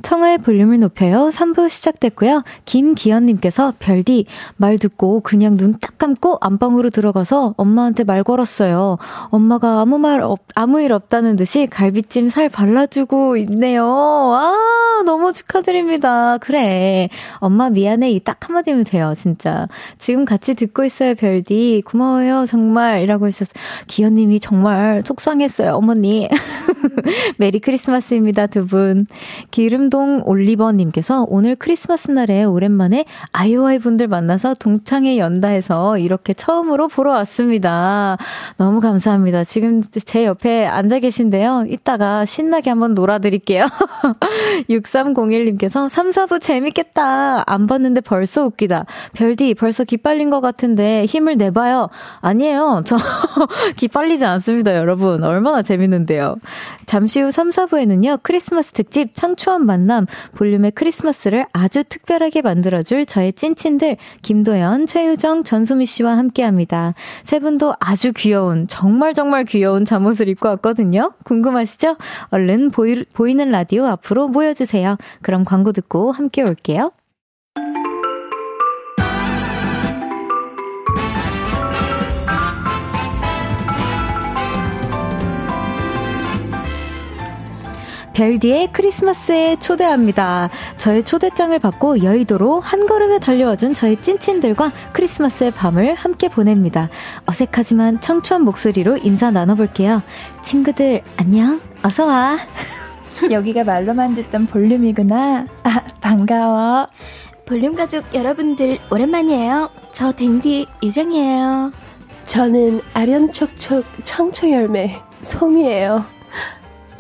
[0.03, 1.29] 청하의 볼륨을 높여요.
[1.33, 2.43] 3부 시작됐고요.
[2.65, 4.27] 김기현님께서 별디
[4.57, 8.99] 말 듣고 그냥 눈 딱 감고 안방으로 들어가서 엄마한테 말 걸었어요.
[9.31, 13.85] 엄마가 아무 말 없, 아무 일 없다는 듯이 갈비찜 살 발라주고 있네요.
[13.87, 16.39] 아 너무 축하드립니다.
[16.39, 19.13] 그래 엄마 미안해 이 딱 한마디면 돼요.
[19.17, 19.67] 진짜
[19.99, 23.55] 지금 같이 듣고 있어요 별디 고마워요 정말이라고 해주셨어요.
[23.89, 26.29] 기현님이 정말 속상했어요 어머니.
[27.39, 29.07] 메리 크리스마스입니다 두 분.
[29.51, 37.13] 기름 한동 올리버님께서 오늘 크리스마스 날에 오랜만에 아이오아이 분들 만나서 동창회 연다해서 이렇게 처음으로 보러
[37.13, 38.17] 왔습니다.
[38.57, 39.45] 너무 감사합니다.
[39.45, 41.67] 지금 제 옆에 앉아 계신데요.
[41.69, 43.67] 이따가 신나게 한번 놀아드릴게요.
[44.71, 47.45] 6301님께서 3, 4부 재밌겠다.
[47.47, 48.87] 안 봤는데 벌써 웃기다.
[49.13, 51.91] 별디 벌써 기빨린 것 같은데 힘을 내봐요.
[52.23, 52.81] 아니에요.
[52.87, 52.97] 저
[53.77, 55.23] 기빨리지 않습니다, 여러분.
[55.23, 56.37] 얼마나 재밌는데요.
[56.87, 58.21] 잠시 후 3, 4부에는요.
[58.23, 65.87] 크리스마스 특집 청초한 만 만남 볼륨의 크리스마스를 아주 특별하게 만들어줄 저의 찐친들 김도연, 최유정, 전수미
[65.87, 66.95] 씨와 함께합니다.
[67.23, 71.13] 세 분도 아주 귀여운 정말 정말 귀여운 잠옷을 입고 왔거든요.
[71.25, 71.97] 궁금하시죠?
[72.31, 74.97] 얼른 보이, 보이는 라디오 앞으로 모여주세요.
[75.23, 76.93] 그럼 광고 듣고 함께 올게요.
[88.13, 90.51] 별디의 크리스마스에 초대합니다.
[90.77, 96.89] 저의 초대장을 받고 여의도로 한 걸음에 달려와준 저의 찐친들과 크리스마스의 밤을 함께 보냅니다.
[97.27, 100.03] 어색하지만 청초한 목소리로 인사 나눠볼게요.
[100.43, 101.61] 친구들, 안녕.
[101.83, 102.39] 어서와.
[103.31, 105.47] 여기가 말로만 듣던 볼륨이구나.
[105.63, 106.87] 아, 반가워.
[107.47, 109.71] 볼륨 가족 여러분들, 오랜만이에요.
[109.91, 111.73] 저 댕디 이정이에요.
[112.25, 116.22] 저는 아련촉촉 청초열매 솜이에요.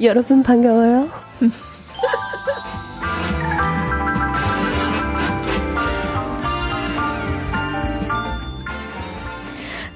[0.01, 1.09] 여러분 반가워요.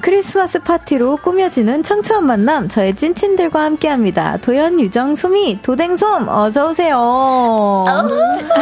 [0.00, 4.36] 크리스마스 파티로 꾸며지는 청초한 만남 저의 찐친들과 함께합니다.
[4.36, 6.96] 도연, 유정, 소미, 도댕솜 어서 오세요.
[6.96, 8.52] 어, 안녕하세요.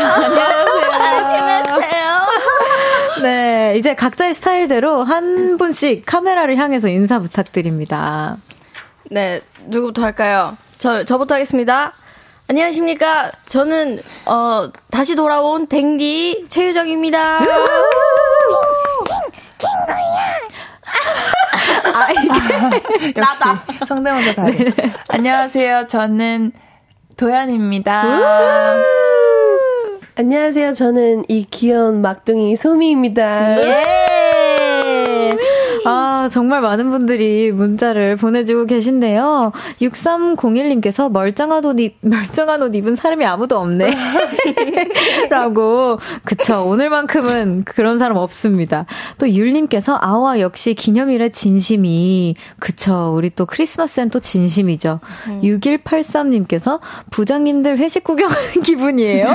[0.94, 2.04] 안녕하세요.
[3.22, 8.38] 네, 이제 각자의 스타일대로 한 분씩 카메라를 향해서 인사 부탁드립니다.
[9.10, 10.56] 네, 누구부터 할까요?
[10.84, 11.94] 저, 저부터 하겠습니다.
[12.46, 13.32] 안녕하십니까.
[13.46, 17.40] 저는, 어, 다시 돌아온 댕디 최유정입니다.
[19.56, 20.04] 친구야.
[21.94, 23.18] 아, 이게.
[23.18, 23.56] 나다.
[23.86, 24.52] 성대모사 다르.
[24.52, 24.92] 네.
[25.08, 25.86] 안녕하세요.
[25.86, 26.52] 저는
[27.16, 28.02] 도연입니다.
[30.16, 30.74] 안녕하세요.
[30.74, 33.62] 저는 이 귀여운 막둥이 소미입니다.
[33.62, 34.13] 예!
[36.24, 39.52] 아, 정말 많은 분들이 문자를 보내주고 계신데요.
[39.82, 43.90] 6301님께서 멀쩡한 옷, 입, 멀쩡한 옷 입은 사람이 아무도 없네.
[45.28, 45.98] 라고.
[46.24, 46.64] 그쵸.
[46.66, 48.86] 오늘만큼은 그런 사람 없습니다.
[49.18, 52.36] 또 율님께서 아와 역시 기념일의 진심이.
[52.58, 53.12] 그쵸.
[53.14, 55.00] 우리 또 크리스마스엔 또 진심이죠.
[55.28, 55.40] 음.
[55.42, 59.26] 6183님께서 부장님들 회식 구경하는 기분이에요?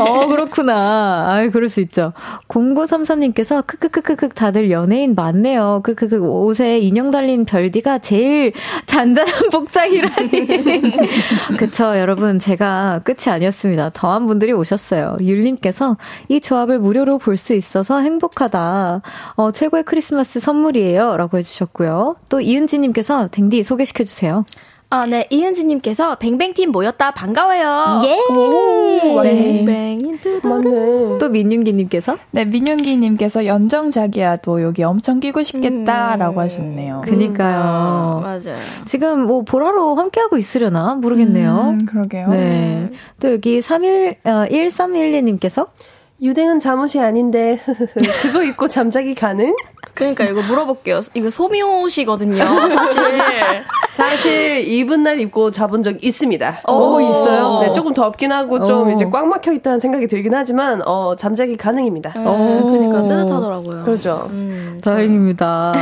[0.00, 1.26] 어, 그렇구나.
[1.28, 2.12] 아이, 그럴 수 있죠.
[2.48, 5.82] 0933님께서 크크크크크 다들 연예인 많네요.
[5.84, 8.52] 그, 그, 그 옷에 인형 달린 별디가 제일
[8.86, 10.30] 잔잔한 복장이라니.
[11.58, 12.38] 그쵸, 여러분.
[12.38, 13.90] 제가 끝이 아니었습니다.
[13.90, 15.16] 더한 분들이 오셨어요.
[15.20, 15.96] 율님께서
[16.28, 19.02] 이 조합을 무료로 볼 수 있어서 행복하다.
[19.36, 21.16] 어, 최고의 크리스마스 선물이에요.
[21.18, 22.16] 라고 해주셨고요.
[22.30, 24.44] 또 이은지님께서 댕디 소개시켜주세요.
[24.88, 25.26] 아, 네.
[25.30, 28.02] 이은지님께서 뱅뱅팀 모였다 반가워요.
[28.04, 28.34] 예!
[28.34, 30.06] 오, 뱅뱅
[30.42, 31.18] 맞네.
[31.18, 32.18] 또 민윤기님께서?
[32.30, 36.44] 네, 민윤기님께서 연정 자기야도 여기 엄청 끼고 싶겠다라고 음.
[36.44, 37.02] 하셨네요.
[37.04, 37.58] 그니까요.
[37.58, 38.56] 아, 맞아요.
[38.84, 41.76] 지금 뭐 보라로 함께하고 있으려나 모르겠네요.
[41.80, 42.28] 음, 그러게요.
[42.28, 42.90] 네.
[43.20, 45.68] 또 여기 31, 어, 1312님께서
[46.22, 47.60] 유댕은 잠옷이 아닌데
[48.22, 49.54] 그거 입고 잠자기 가능?
[49.94, 51.00] 그러니까 이거 물어볼게요.
[51.14, 52.44] 이거 소미옷이거든요.
[52.44, 53.02] 사실
[53.92, 56.62] 사실 입은 날 입고 자본 적 있습니다.
[56.68, 57.60] 오, 어, 있어요?
[57.62, 58.90] 네, 조금 덥긴 하고 좀 오.
[58.90, 58.92] 어.
[58.92, 62.12] 이제 꽉 막혀 있다는 생각이 들긴 하지만 어, 잠자기 가능입니다.
[62.14, 63.84] 네, 그러니까 뜨뜻하더라고요.
[63.84, 64.28] 그렇죠.
[64.30, 65.72] 음, 다행입니다.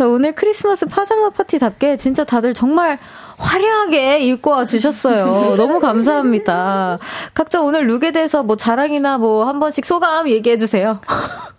[0.00, 2.98] 오늘 크리스마스 파자마 파티답게 진짜 다들 정말
[3.42, 5.54] 화려하게 입고 와 주셨어요.
[5.58, 6.98] 너무 감사합니다.
[7.34, 11.00] 각자 오늘 룩에 대해서 뭐 자랑이나 뭐 한 번씩 소감 얘기해 주세요.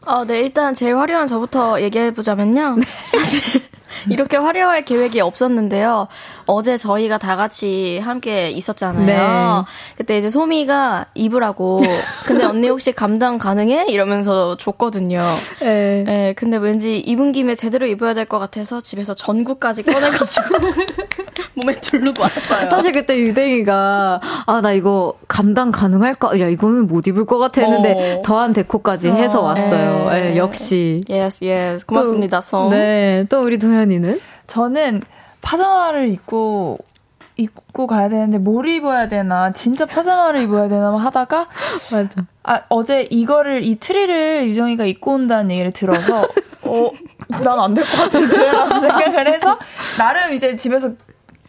[0.05, 2.75] 어, 네, 일단 제일 화려한 저부터 얘기해 보자면요.
[2.79, 2.85] 네.
[3.03, 3.61] 사실
[4.09, 6.07] 이렇게 화려할 계획이 없었는데요.
[6.45, 9.05] 어제 저희가 다 같이 함께 있었잖아요.
[9.05, 9.63] 네.
[9.97, 11.81] 그때 이제 소미가 입으라고.
[12.25, 13.85] 근데 언니 혹시 감당 가능해?
[13.89, 15.21] 이러면서 줬거든요.
[15.61, 16.03] 네.
[16.05, 20.45] 네 근데 왠지 입은 김에 제대로 입어야 될 것 같아서 집에서 전구까지 꺼내가지고
[21.55, 22.69] 몸에 두르고 왔어요.
[22.69, 26.39] 사실 그때 유댕이가 아 나 이거 감당 가능할까?
[26.39, 28.21] 야 이거는 못 입을 것 같아 했는데 어.
[28.21, 29.43] 더한 데코까지 해서 어.
[29.47, 30.09] 왔어요.
[30.09, 30.21] 네.
[30.21, 31.01] 네, 역시.
[31.09, 32.39] yes yes 고맙습니다.
[32.39, 32.69] 성.
[32.69, 33.25] 네.
[33.29, 35.01] 또 우리 도연이는 저는
[35.41, 36.79] 파자마를 입고
[37.35, 41.47] 입고 가야 되는데 뭘 입어야 되나 진짜 파자마를 입어야 되나 하다가
[41.91, 42.25] 맞아.
[42.43, 46.27] 아 어제 이거를 이 트리를 유정이가 입고 온다는 얘기를 들어서
[46.65, 46.91] 어
[47.43, 49.57] 난 안 될 것 같은데 라는 생각을 해서
[49.97, 50.91] 나름 이제 집에서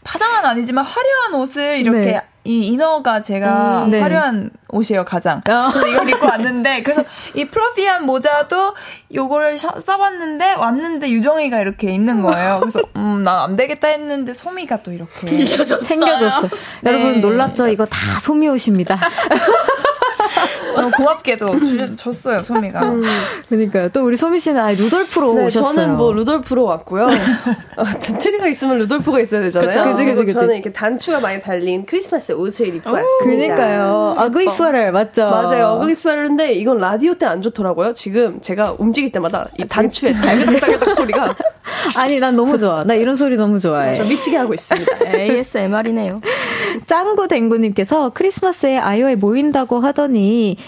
[0.03, 2.23] 파자마는 아니지만 화려한 옷을 이렇게 네.
[2.47, 4.01] 이 이너가 제가 음, 네.
[4.01, 5.41] 화려한 옷이에요 가장.
[5.49, 5.71] 어.
[5.73, 7.03] 그래서 이걸 입고 왔는데 그래서
[7.35, 8.75] 이 플러피한 모자도
[9.15, 12.59] 요거를 써봤는데 왔는데 유정이가 이렇게 있는 거예요.
[12.61, 16.49] 그래서 음난 안 되겠다 했는데 소미가 또 이렇게 생겨졌어.
[16.83, 16.91] 네.
[16.91, 17.69] 여러분 놀랍죠?
[17.69, 18.99] 이거 다 소미 옷입니다.
[20.77, 22.83] 너무 고맙게도 주, 줬어요, 소미가.
[22.83, 23.03] 음,
[23.49, 23.89] 그러니까요.
[23.91, 25.75] 또 우리 소미 씨는 아, 루돌프로 네, 오셨어요.
[25.75, 27.07] 저는 뭐 루돌프로 왔고요.
[27.77, 27.85] 어,
[28.19, 29.95] 트리가 있으면 루돌프가 있어야 되잖아요.
[29.95, 30.35] 그치, 그치, 그치.
[30.35, 33.55] 저는 이렇게 단추가 많이 달린 크리스마스 옷을 입고 왔습니다.
[33.57, 34.15] 그러니까요.
[34.19, 35.25] ugly 스웨터 맞죠?
[35.31, 35.67] 맞아요.
[35.81, 37.95] ugly 스웨터인데 이건 라디오 때 안 좋더라고요.
[37.95, 41.35] 지금 제가 움직일 때마다 이 단추에 달긋달긋 소리가
[41.97, 42.85] 아니 난 너무 좋아.
[42.85, 43.95] 나 이런 소리 너무 좋아해.
[43.95, 44.91] 저 미치게 하고 있습니다.
[45.15, 46.21] ASMR이네요.
[46.87, 50.14] 짱구 댕구님께서 크리스마스에 아이오아이 모인다고 하더니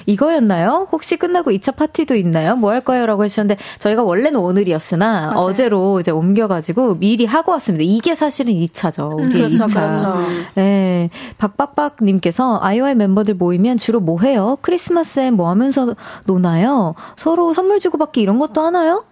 [0.07, 0.89] 이거였나요?
[0.93, 2.57] 혹시 끝나고 2차 파티도 있나요?
[2.57, 3.07] 뭐할 거예요?
[3.07, 5.39] 라고 하셨는데 저희가 원래는 오늘이었으나 맞아요.
[5.39, 7.85] 어제로 이제 옮겨가지고 미리 하고 왔습니다.
[7.87, 9.19] 이게 사실은 2차죠.
[9.19, 9.75] 우리 그렇죠, 2차.
[9.75, 10.17] 그렇죠.
[10.55, 11.11] 네.
[11.39, 14.59] 박박박님께서 아이오의 멤버들 모이면 주로 뭐 해요?
[14.63, 16.95] 크리스마스에 뭐 하면서 노나요?
[17.17, 19.05] 서로 선물 주고받기 이런 것도 하나요?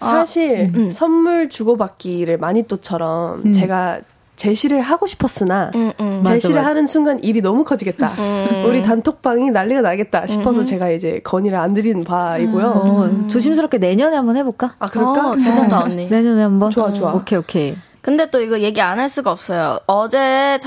[0.00, 0.90] 사실 아, 음.
[0.90, 3.52] 선물 주고받기를 마니또처럼 음.
[3.52, 4.00] 제가
[4.36, 6.22] 제시를 하고 싶었으나 음, 음.
[6.24, 8.08] 제시를 맞아, 하는 순간 일이 너무 커지겠다.
[8.18, 8.64] 음.
[8.68, 10.64] 우리 단톡방이 난리가 나겠다 싶어서 음.
[10.64, 12.66] 제가 이제 건의를 안 드리는 바이고요.
[12.66, 14.74] 어, 조심스럽게 내년에 한번 해볼까?
[14.78, 15.28] 아 그럴까?
[15.28, 16.08] 어, 괜찮다 언니.
[16.08, 16.70] 내년에 한번.
[16.70, 17.12] 좋아 좋아.
[17.14, 17.76] 오케이 오케이.
[18.02, 19.80] 근데 또 이거 얘기 안 할 수가 없어요.
[19.86, 20.58] 어제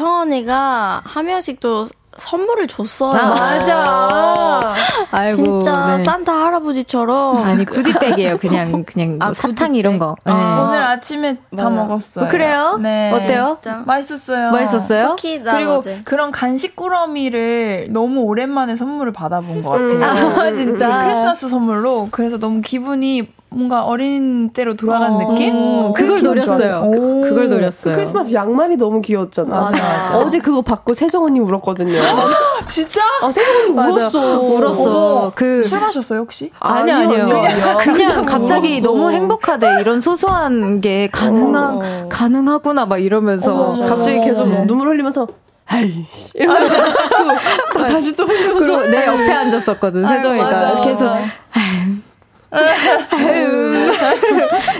[1.25, 1.85] 명씩 또
[2.19, 3.19] 선물을 줬어요.
[3.19, 4.75] 아, 맞아.
[5.11, 6.03] 아이고, 진짜 네.
[6.03, 7.37] 산타 할아버지처럼.
[7.37, 8.37] 아니 구디백이에요.
[8.39, 10.15] 그냥 그냥 뭐 아, 사탕 이런 거.
[10.25, 10.31] 네.
[10.31, 12.25] 아, 오늘 아침에 다 먹었어요.
[12.25, 12.77] 어, 그래요?
[12.81, 13.11] 네.
[13.11, 13.57] 어때요?
[13.61, 13.83] 진짜.
[13.85, 14.51] 맛있었어요.
[14.51, 15.15] 맛있었어요?
[15.19, 16.01] 그리고 어제.
[16.03, 20.03] 그런 간식 꾸러미를 너무 오랜만에 선물을 받아본 것 같아요.
[20.39, 21.03] 아, 진짜.
[21.03, 25.55] 크리스마스 선물로 그래서 너무 기분이 뭔가 어린 때로 돌아간 어, 느낌?
[25.55, 26.91] 오, 그걸 노렸어요.
[26.93, 27.91] 그, 그걸 노렸어요.
[27.93, 29.49] 그 크리스마스 양말이 너무 귀여웠잖아.
[29.59, 30.17] 맞아, 맞아.
[30.21, 31.99] 어제 그거 받고 세정 언니 울었거든요.
[32.67, 33.01] 진짜?
[33.21, 34.39] 아, 세정 언니 울었어.
[34.39, 35.31] 울었어.
[35.35, 36.51] 그 술 마셨어요 혹시?
[36.59, 37.23] 아니 아니요.
[37.23, 37.77] 아니요.
[37.79, 38.87] 그냥, 그냥 갑자기 울었어.
[38.87, 39.79] 너무 행복하대.
[39.81, 42.09] 이런 소소한 게 가능한 어.
[42.09, 44.65] 가능하구나 막 이러면서 어, 갑자기 계속 네.
[44.67, 45.27] 눈물 흘리면서
[45.65, 46.33] 아이씨.
[46.35, 46.75] 이러면서
[47.87, 51.23] 다시 또 흘리면서 그리고 내 옆에 앉았었거든 세정이가 계속 아유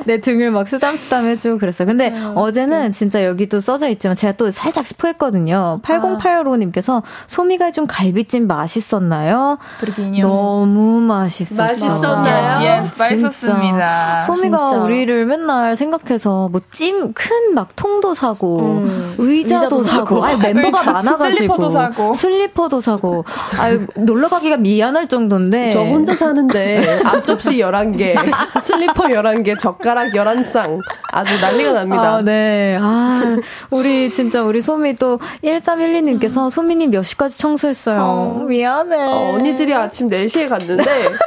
[0.05, 1.86] 내 등을 막 쓰담쓰담 해주고 그랬어요.
[1.88, 2.91] 근데 음, 어제는 네.
[2.91, 5.79] 진짜 여기도 써져 있지만 제가 또 살짝 스포했거든요.
[5.84, 9.58] 8085님께서 소미가 좀 갈비찜 맛있었나요?
[9.79, 10.21] 그러긴요.
[10.27, 11.67] 너무 맛있었어요.
[11.67, 12.65] 맛있었나요?
[12.65, 14.21] 예, 맛있었습니다.
[14.21, 14.84] 소미가 진짜.
[14.84, 20.79] 우리를 맨날 생각해서 뭐 찜 큰 막 통도 사고 음, 의자도, 의자도, 사고, 아니 멤버가
[20.79, 23.25] 의자, 많아가지고 슬리퍼도 사고 슬리퍼도 사고
[23.60, 28.15] 아유 놀러 가기가 미안할 정도인데 저 혼자 사는데 앞접시 11개,
[28.62, 30.80] 슬리퍼 11개, 젓가락 11쌍.
[31.12, 32.15] 아주 난리가 납니다.
[32.15, 32.78] 아, 네.
[32.80, 33.38] 아,
[33.69, 38.01] 우리 진짜 우리 소미 또 1312님께서 소미님 몇 시까지 청소했어요?
[38.01, 38.95] 어, 미안해.
[38.95, 40.84] 어, 언니들이 아침 4시에 갔는데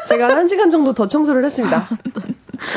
[0.08, 1.86] 제가 한 1시간 정도 더 청소를 했습니다.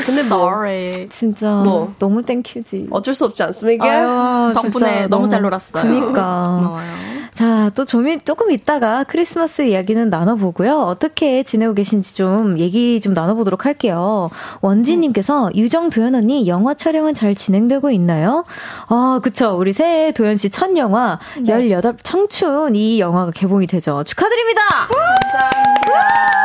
[0.04, 1.08] 근데 뭐 Sorry.
[1.10, 2.88] 진짜 뭐 너무 thank you지.
[2.90, 3.86] 어쩔 수 없지 않습니까?
[3.86, 5.82] 아유, 덕분에 너무, 너무 잘 놀았어요.
[5.82, 6.56] 그니까.
[6.58, 6.86] 고마워요.
[7.36, 10.80] 자, 또 좀, 조금 있다가 크리스마스 이야기는 나눠보고요.
[10.80, 14.30] 어떻게 지내고 계신지 좀 얘기 좀 나눠보도록 할게요.
[14.62, 18.44] 원지님께서 유정 도연 언니 영화 촬영은 잘 진행되고 있나요?
[18.88, 19.54] 아, 그쵸.
[19.58, 21.68] 우리 새해 도연 씨첫 영화 네.
[21.70, 24.02] 18 청춘 이 영화가 개봉이 되죠.
[24.04, 24.62] 축하드립니다!
[25.30, 26.44] 감사합니다.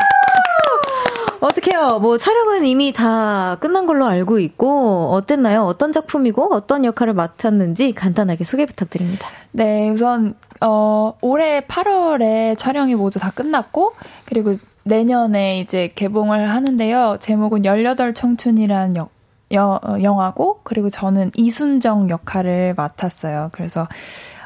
[1.40, 2.00] 어떻게요?
[2.00, 5.64] 뭐 촬영은 이미 다 끝난 걸로 알고 있고 어땠나요?
[5.64, 9.30] 어떤 작품이고 어떤 역할을 맡았는지 간단하게 소개 부탁드립니다.
[9.54, 13.94] 네, 우선 어 올해 8월에 촬영이 모두 다 끝났고
[14.26, 17.18] 그리고 내년에 이제 개봉을 하는데요.
[17.20, 19.10] 제목은 18 청춘이라는 역,
[19.54, 23.50] 여, 어, 영화고 그리고 저는 이순정 역할을 맡았어요.
[23.52, 23.88] 그래서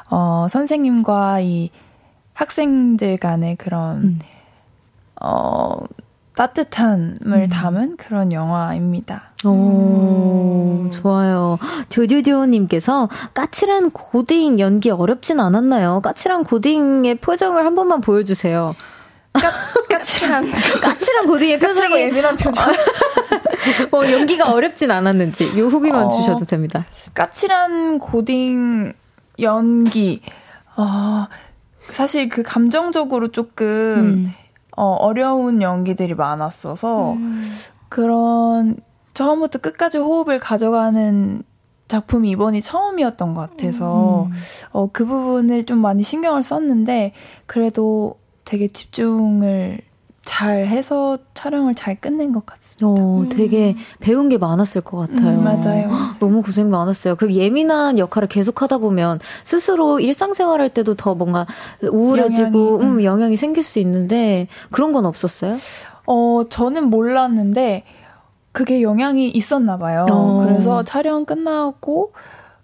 [0.10, 1.70] 어 선생님과 이
[2.34, 4.20] 학생들 간의 그런 음.
[5.22, 5.78] 어
[6.36, 7.48] 따뜻함을 음.
[7.50, 9.32] 담은 그런 영화입니다.
[9.46, 9.50] 오,
[10.86, 10.92] 음.
[10.92, 11.58] 좋아요.
[11.90, 16.02] 조조조님께서 까칠한 고딩 연기 어렵진 않았나요?
[16.02, 18.76] 까칠한 고딩의 표정을 한 번만 보여주세요.
[19.34, 19.52] 까,
[19.90, 20.50] 까칠한
[20.82, 22.66] 까칠한 고딩의 표정이 예민한 표정.
[23.92, 26.86] 뭐 연기가 어렵진 않았는지 요 후기만 어, 주셔도 됩니다.
[27.14, 28.94] 까칠한 고딩
[29.40, 30.22] 연기.
[30.78, 31.28] 어,
[31.92, 34.34] 사실 그 감정적으로 조금 음.
[34.76, 37.44] 어, 어려운 연기들이 많았어서 음.
[37.90, 38.78] 그런
[39.14, 41.44] 처음부터 끝까지 호흡을 가져가는
[41.88, 44.34] 작품이 이번이 처음이었던 것 같아서 음.
[44.72, 47.14] 어, 그 부분을 좀 많이 신경을 썼는데
[47.46, 49.82] 그래도 되게 집중을
[50.26, 52.88] 잘 해서 촬영을 잘 끝낸 것 같습니다.
[52.88, 53.30] 어, 음.
[53.30, 55.38] 되게 배운 게 많았을 것 같아요.
[55.38, 55.90] 음, 맞아요.
[56.20, 57.16] 너무 고생 많았어요.
[57.16, 61.46] 그 예민한 역할을 계속 하다 보면 스스로 일상생활 할 때도 더 뭔가
[61.84, 65.58] 우울해지고 영향이, 음, 영향이 생길 수 있는데 그런 건 없었어요?
[66.08, 67.84] 어, 저는 몰랐는데
[68.52, 70.06] 그게 영향이 있었나 봐요.
[70.10, 70.44] 어.
[70.46, 72.14] 그래서 촬영 끝나고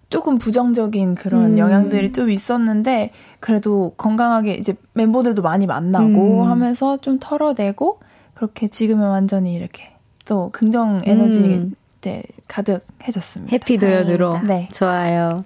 [0.09, 1.57] 조금 부정적인 그런 음.
[1.57, 3.11] 영향들이 좀 있었는데
[3.41, 6.49] 그래도 건강하게 이제 멤버들도 많이 만나고 음.
[6.49, 7.99] 하면서 좀 털어내고
[8.35, 9.91] 그렇게 지금은 완전히 이렇게
[10.25, 11.75] 또 긍정 에너지 음.
[11.97, 13.51] 이제 가득해졌습니다.
[13.51, 14.39] 해피도연으로.
[14.43, 14.69] 네.
[14.71, 15.43] 좋아요.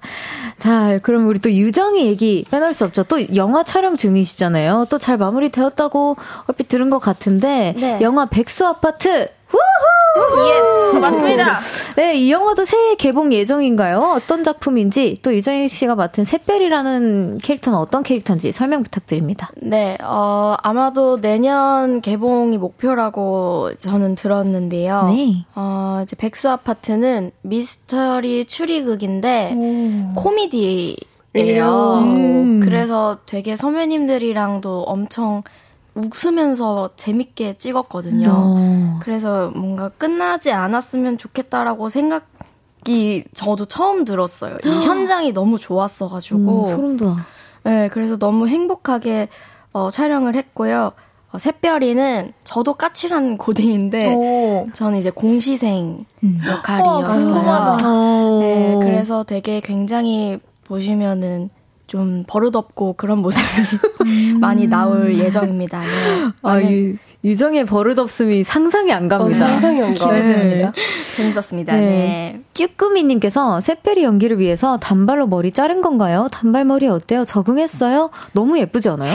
[0.60, 3.04] 자, 그럼 우리 또 유정의 얘기 빼놓을 수 없죠.
[3.04, 4.88] 또 영화 촬영 중이시잖아요.
[4.90, 6.16] 또 잘 마무리 되었다고
[6.48, 8.00] 얼핏 들은 것 같은데, 네.
[8.02, 10.50] 영화 백수 아파트 우후!
[10.50, 11.60] Yes, 맞습니다.
[11.96, 14.14] 네, 이 영화도 새해 개봉 예정인가요?
[14.16, 19.50] 어떤 작품인지, 또 유정이 씨가 맡은 샛별이라는 캐릭터는 어떤 캐릭터인지 설명 부탁드립니다.
[19.58, 25.08] 네, 어, 아마도 내년 개봉이 목표라고 저는 들었는데요.
[25.10, 25.46] 네.
[25.56, 30.14] 어, 이제 백수 아파트는 미스터리 추리극인데, 오.
[30.16, 30.98] 코미디
[31.36, 32.00] 예요.
[32.02, 32.62] 음.
[32.64, 35.44] 그래서 되게 선배님들이랑도 엄청
[35.96, 38.26] 웃으면서 재밌게 찍었거든요.
[38.30, 39.00] 어.
[39.02, 44.58] 그래서 뭔가 끝나지 않았으면 좋겠다라고 생각이 저도 처음 들었어요.
[44.64, 46.66] 이 현장이 너무 좋았어가지고.
[46.66, 47.16] 음, 소름 돋아.
[47.64, 49.30] 네, 그래서 너무 행복하게
[49.74, 50.92] 어, 촬영을 했고요.
[51.32, 54.68] 어, 샛별이는 저도 까칠한 고딩인데 오.
[54.74, 56.40] 저는 이제 공시생 음.
[56.46, 57.78] 역할이었어요.
[57.84, 61.50] 어, 네, 그래서 되게 굉장히 보시면은
[61.88, 63.46] 좀 버릇없고 그런 모습이
[64.06, 64.40] 음.
[64.40, 65.82] 많이 나올 예정입니다.
[65.82, 65.88] 네.
[66.42, 69.46] 아, 이, 유정의 버릇없음이 상상이 안 갑니다.
[69.46, 70.06] 어, 상상이 안 가.
[70.14, 70.72] 기대됩니다.
[70.72, 70.82] 네.
[71.16, 71.74] 재밌었습니다.
[71.74, 71.80] 네.
[71.82, 72.42] 네.
[72.54, 76.28] 쭈꾸미님께서 새별이 연기를 위해서 단발로 머리 자른 건가요?
[76.32, 77.24] 단발머리 어때요?
[77.26, 78.10] 적응했어요?
[78.34, 79.14] 너무 예쁘지 않아요?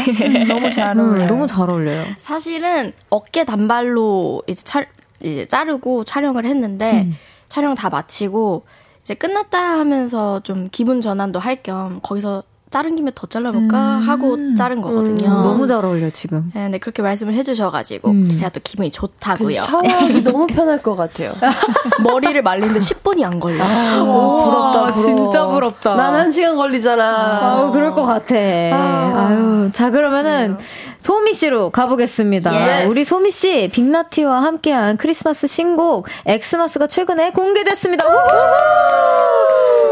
[0.48, 1.22] 너무 잘 음, 어울려요.
[1.24, 2.04] 음, 너무 잘 어울려요.
[2.18, 4.84] 사실은 어깨 단발로 이제, 차,
[5.20, 7.16] 이제 자르고 촬영을 했는데 음.
[7.48, 8.64] 촬영 다 마치고
[9.02, 14.00] 이제 끝났다 하면서 좀 기분 전환도 할 겸 거기서 자른 김에 더 잘라볼까 음.
[14.08, 15.26] 하고 자른 거거든요.
[15.28, 16.50] 음, 너무 잘 어울려 지금.
[16.54, 18.28] 네, 네 그렇게 말씀을 해주셔가지고 음.
[18.28, 19.60] 제가 또 기분이 좋다고요.
[19.62, 21.32] 샤워하기 너무 편할 것 같아요.
[22.04, 23.64] 머리를 말리는데 10분이 안 걸려.
[23.64, 24.92] 아, 오, 부럽다, 부러워.
[24.94, 25.94] 진짜 부럽다.
[25.96, 27.02] 난 한 시간 걸리잖아.
[27.04, 28.34] 아, 그럴 것 같아.
[28.36, 29.28] 아.
[29.32, 30.56] 유 자 그러면은
[31.03, 32.53] 소미 씨로 가보겠습니다.
[32.53, 32.88] Yes.
[32.90, 38.05] 우리 소미 씨 빅나티와 함께한 크리스마스 신곡 엑스마스가 최근에 공개됐습니다.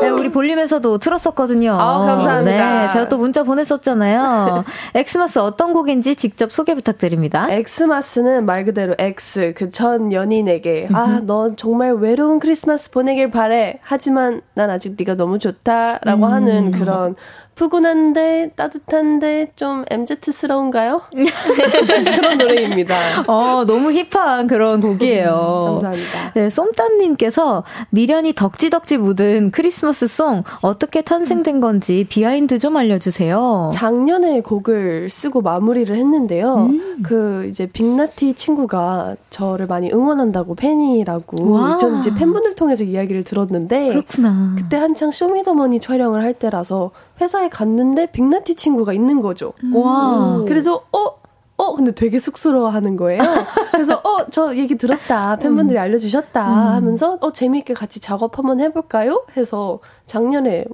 [0.00, 1.72] 네, 우리 볼륨에서도 틀었었거든요.
[1.72, 2.86] 아, 감사합니다.
[2.86, 4.64] 네, 제가 또 문자 보냈었잖아요.
[4.94, 7.48] Ex-Mas 어떤 곡인지 직접 소개 부탁드립니다.
[7.50, 13.78] Ex-Mas는 말 그대로 ex, 그 전 연인에게, 아, 넌 정말 외로운 크리스마스 보내길 바래.
[13.82, 15.98] 하지만 난 아직 네가 너무 좋다.
[16.02, 16.32] 라고 음.
[16.32, 17.14] 하는 그런
[17.58, 21.02] 푸근한데 따뜻한데 좀 MZ스러운가요?
[21.10, 22.94] 그런 노래입니다.
[23.26, 25.80] 어, 너무 힙한 그런 곡이에요.
[25.80, 26.32] 감사합니다.
[26.34, 33.72] 네, 쏨땀님께서 미련이 덕지덕지 묻은 크리스마스 song 어떻게 탄생된 건지 behind 좀 알려주세요.
[33.74, 36.66] 작년에 곡을 쓰고 마무리를 했는데요.
[36.70, 37.02] 음.
[37.02, 44.54] 그 이제 빅나티 친구가 저를 많이 응원한다고 팬이라고 전 이제 팬분들 통해서 이야기를 들었는데 그렇구나.
[44.56, 49.52] 그때 한창 쇼미더머니 촬영을 할 때라서 회사에 갔는데 빅나티 친구가 있는 거죠.
[49.74, 50.44] 와.
[50.46, 51.18] 그래서 어
[51.60, 53.20] 어, 근데 되게 쑥스러워 하는 거예요.
[53.72, 55.36] 그래서, 어, 저 얘기 들었다.
[55.38, 55.82] 팬분들이 음.
[55.82, 56.40] 알려주셨다.
[56.46, 59.26] 하면서, 어, 재미있게 같이 작업 한번 해볼까요?
[59.36, 60.66] 해서 작년에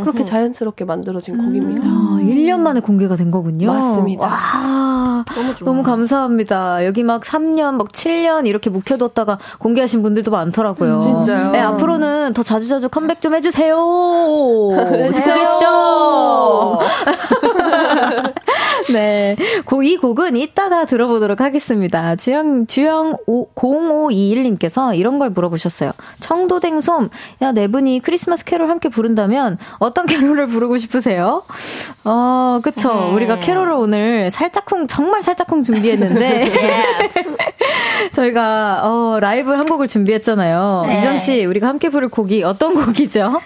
[0.00, 1.44] 그렇게 자연스럽게 만들어진 음.
[1.44, 1.88] 곡입니다.
[1.88, 3.68] 아, 1년 만에 공개가 된 거군요.
[3.72, 4.26] 맞습니다.
[4.26, 5.66] 와, 너무 좋아.
[5.66, 6.84] 너무 감사합니다.
[6.86, 10.96] 여기 막 3년, 막 7년 이렇게 묵혀뒀다가 공개하신 분들도 많더라고요.
[10.96, 11.50] 음, 진짜요?
[11.52, 13.74] 네, 앞으로는 더 자주자주 컴백 좀 해주세요.
[14.76, 16.78] 듣고 계시죠?
[18.92, 19.36] 네.
[19.84, 22.16] 이 곡은 이따가 들어보도록 하겠습니다.
[22.16, 25.92] 주영, 주영 0521님께서 이런 걸 물어보셨어요.
[26.20, 27.08] 청도댕솜,
[27.42, 31.44] 야, 네 분이 크리스마스 캐롤 함께 부른다면 어떤 캐롤을 부르고 싶으세요?
[32.04, 32.92] 어, 그쵸.
[32.92, 33.12] 네.
[33.12, 36.52] 우리가 캐롤을 오늘 살짝쿵, 정말 살짝쿵 준비했는데.
[38.12, 40.84] 저희가, 어, 라이브 한 곡을 준비했잖아요.
[40.86, 40.96] 네.
[40.98, 43.40] 유정씨, 우리가 함께 부를 곡이 어떤 곡이죠?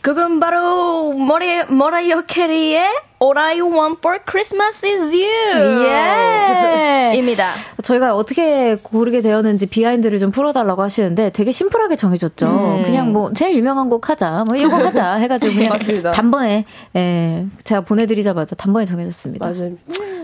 [0.00, 2.84] 그건 바로 머리 머라이어 캐리의
[3.22, 5.84] All I Want for Christmas is You.
[5.86, 7.12] 예.
[7.14, 7.50] 입니다.
[7.80, 12.46] 저희가 어떻게 고르게 되었는지 behind를 좀 풀어달라고 하시는데 되게 심플하게 정해졌죠.
[12.46, 12.82] 음.
[12.82, 16.10] 그냥 뭐 제일 유명한 곡 하자, 뭐 이거 하자 해가지고 그냥 맞습니다.
[16.10, 16.64] 단번에
[16.96, 19.46] 예, 제가 보내드리자마자 단번에 정해졌습니다.
[19.46, 19.72] 맞아요.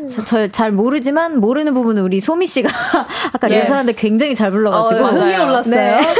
[0.07, 2.69] 저 잘 모르지만 모르는 부분은 우리 소미 씨가
[3.33, 5.75] 아까 리허설하는데 굉장히 잘 불러가지고 어, 흥이 올랐어요.
[5.75, 6.15] 네.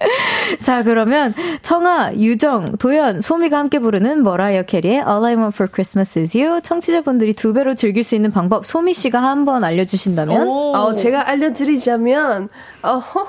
[0.62, 6.18] 자, 그러면 청아, 유정, 도연, 소미가 함께 부르는 머라이어 캐리의 All I Want for Christmas
[6.18, 10.48] is You 청취자분들이 두 배로 즐길 수 있는 방법 소미 씨가 한번 알려주신다면?
[10.48, 12.48] 어, 제가 알려드리자면,
[12.82, 13.26] 어허,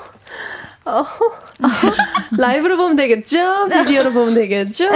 [0.84, 1.30] 어허.
[2.38, 3.68] 라이브로 보면 되겠죠?
[3.68, 4.88] 비디오로 보면 되겠죠?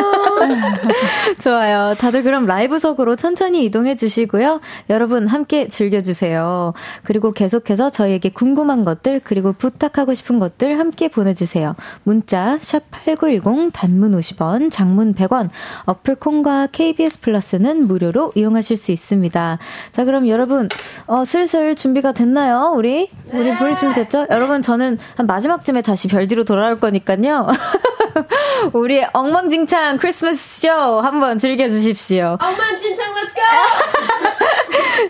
[1.42, 1.94] 좋아요.
[1.98, 4.60] 다들 그럼 라이브석으로 천천히 이동해 주시고요.
[4.88, 6.72] 여러분 함께 즐겨주세요.
[7.02, 11.76] 그리고 계속해서 저희에게 궁금한 것들, 그리고 부탁하고 싶은 것들 함께 보내주세요.
[12.02, 15.50] 문자, 샵8910, 단문 50원, 장문 100원,
[15.84, 19.58] 어플 콩과 KBS 플러스는 무료로 이용하실 수 있습니다.
[19.92, 20.68] 자, 그럼 여러분,
[21.06, 22.72] 어, 슬슬 준비가 됐나요?
[22.74, 23.10] 우리?
[23.32, 24.28] 우리 불이 준비됐죠?
[24.30, 27.48] 여러분, 저는 한 마지막쯤 에 다시 별디로 돌아올 거니까요.
[28.72, 30.70] 우리 엉망진창 크리스마스 쇼
[31.00, 32.38] 한번 즐겨주십시오.
[32.40, 33.40] 엉망진창 렛츠고!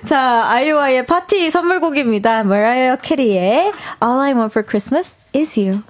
[0.06, 2.44] 자, 아이오아이의 파티 선물곡입니다.
[2.44, 5.82] 머라이어 캐리의 All I Want for Christmas is You.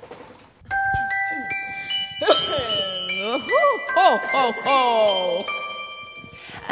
[6.66, 6.70] I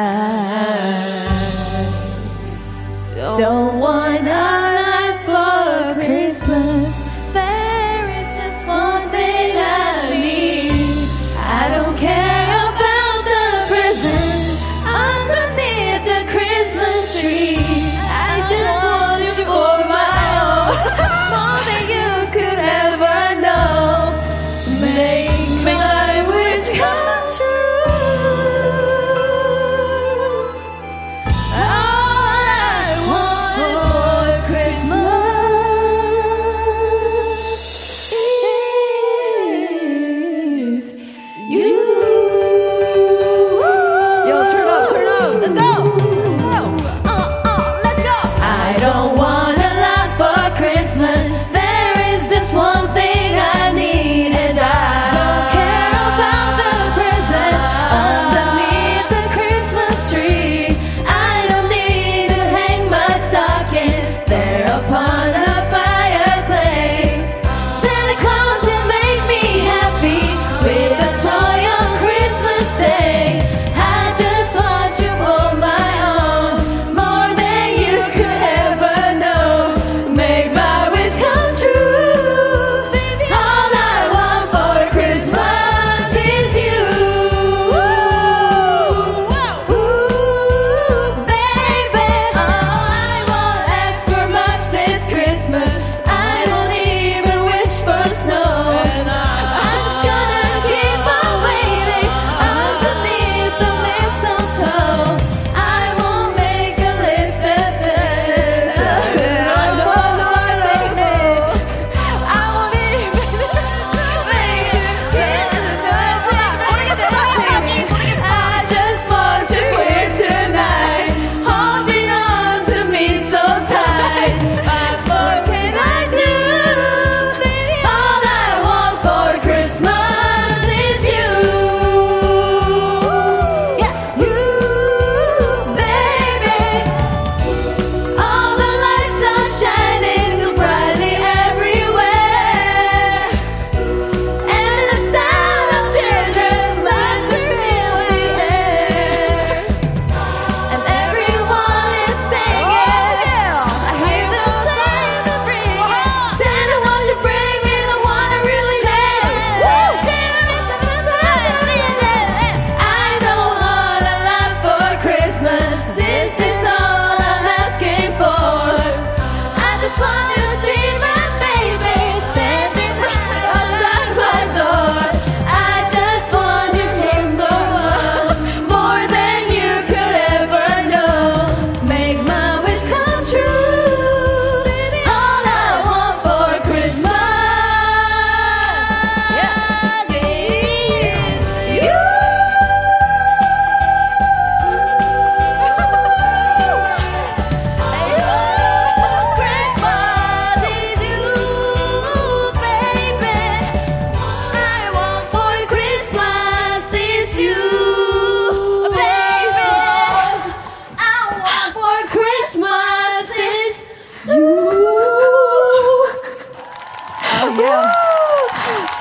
[3.36, 7.01] don't want a lot for Christmas.
[18.48, 19.91] Just want you for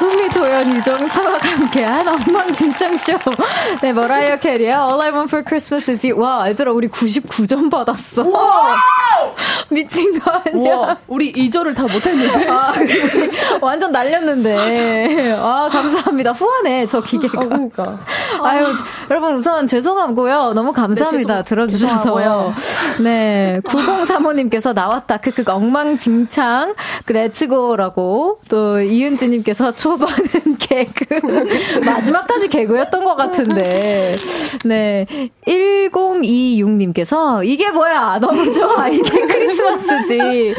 [0.01, 3.19] 소미 도연 유정 차와 함께한 엉망진창쇼.
[3.83, 6.19] 네, 머라이어 캐리의 All I Want for Christmas is You.
[6.19, 8.23] 와, 얘들아, 우리 99점 받았어.
[9.21, 9.31] 와!
[9.69, 10.75] 미친 거 아니야?
[10.75, 12.49] 와, 우리 2절을 다 못했는데.
[12.49, 12.73] 아,
[13.61, 15.35] 완전 날렸는데.
[15.39, 16.31] 아, 감사합니다.
[16.31, 17.39] 후하네, 저 기계가.
[17.41, 17.99] 아, 그러니까.
[18.41, 18.67] 아유,
[19.09, 20.53] 여러분, 우선 죄송하고요.
[20.53, 21.37] 너무 감사합니다.
[21.37, 22.53] 네, 들어주셔서.
[23.01, 25.17] 네, 9035님께서 나왔다.
[25.17, 26.75] 크크, 엉망진창.
[27.05, 28.39] 그래, 치고라고.
[28.49, 31.81] 또, 이은지님께서 초반은 개그.
[31.85, 34.15] 마지막까지 개그였던 것 같은데.
[34.65, 35.05] 네.
[35.47, 38.19] 1026님께서 이게 뭐야?
[38.19, 38.87] 너무 좋아.
[38.87, 40.53] 이게 크리스마스지.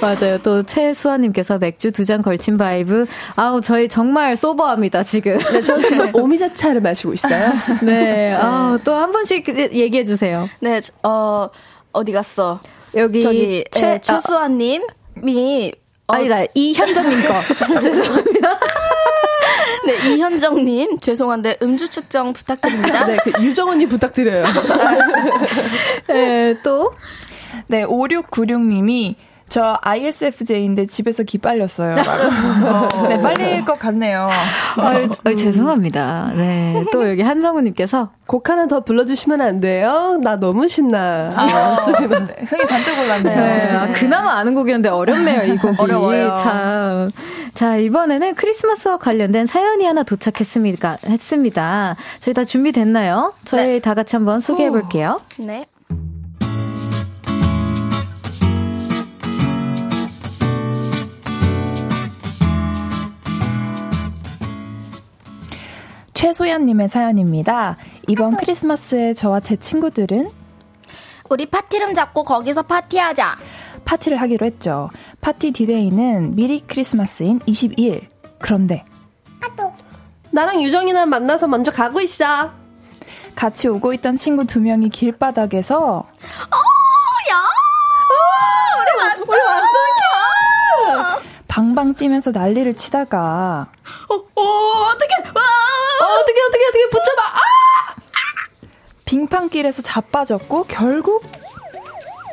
[0.00, 0.38] 맞아요.
[0.42, 3.06] 또 최수아님께서 맥주 두 잔 걸친 vibe.
[3.36, 5.38] 아우, 저희 정말 sober합니다, 지금.
[5.38, 7.50] 네, 저 지금 오미자차를 마시고 있어요.
[7.82, 8.34] 네.
[8.34, 10.46] 아우, 또한 분씩 얘기해 주세요.
[10.60, 11.48] 네, 어,
[11.92, 12.60] 어디 갔어?
[12.94, 15.72] 여기 저기 최, 예, 최수아님이
[16.06, 16.12] 어.
[16.14, 17.80] 아니다, 이현정님 거.
[17.80, 18.58] 죄송합니다.
[19.86, 23.06] 네, 이현정님, 죄송한데 음주 측정 부탁드립니다.
[23.06, 24.44] 네, 그 유정 언니 부탁드려요.
[26.08, 26.92] 네, 또.
[27.68, 29.14] 네, 5696님이
[29.48, 31.94] 저 ISFJ인데 집에서 기 빨렸어요.
[31.94, 34.28] 어, 네, 빨릴 것 같네요.
[34.78, 36.32] 어, 어, 죄송합니다.
[36.34, 36.84] 네.
[36.90, 40.18] 또 여기 한성우님께서 곡 하나 더 불러주시면 안 돼요?
[40.22, 41.32] 나 너무 신나.
[41.36, 42.26] 아, 좋습니다.
[42.26, 43.36] 네, 흥이 잔뜩 올랐네요.
[43.36, 43.70] 네.
[43.70, 45.76] 아, 그나마 아는 곡이었는데 어렵네요, 이 곡이.
[45.78, 46.36] 어려워요.
[46.42, 47.10] 참.
[47.52, 50.98] 자, 이번에는 크리스마스와 관련된 사연이 하나 도착했습니다.
[51.06, 51.96] 했습니다.
[52.18, 53.34] 저희 다 준비됐나요?
[53.44, 53.78] 저희 네.
[53.78, 55.20] 다 같이 한번 소개해 볼게요.
[55.36, 55.66] 네.
[66.14, 67.76] 최소연님의 사연입니다.
[68.08, 70.30] 이번 크리스마스에 저와 제 친구들은
[71.28, 73.36] 우리 파티룸 잡고 거기서 파티하자.
[73.84, 74.90] 파티를 하기로 했죠.
[75.20, 78.06] 파티 디데이는 미리 크리스마스인 22일.
[78.38, 78.84] 그런데
[80.30, 82.50] 나랑 유정이는 만나서 먼저 가고 있어.
[83.36, 87.36] 같이 오고 있던 친구 두 명이 길바닥에서 어, 야!
[88.10, 88.16] 어,
[88.80, 89.24] 우리 왔어!
[89.28, 91.20] 우리 왔어!
[91.48, 93.68] 방방 뛰면서 난리를 치다가
[94.08, 95.30] 어, 어, 어떡해!
[95.34, 95.63] 와!
[96.14, 97.22] 어, 어떻게 어떻게 어떻게 붙잡아.
[97.22, 97.94] 아!
[99.04, 101.24] 빙판길에서 자빠졌고 결국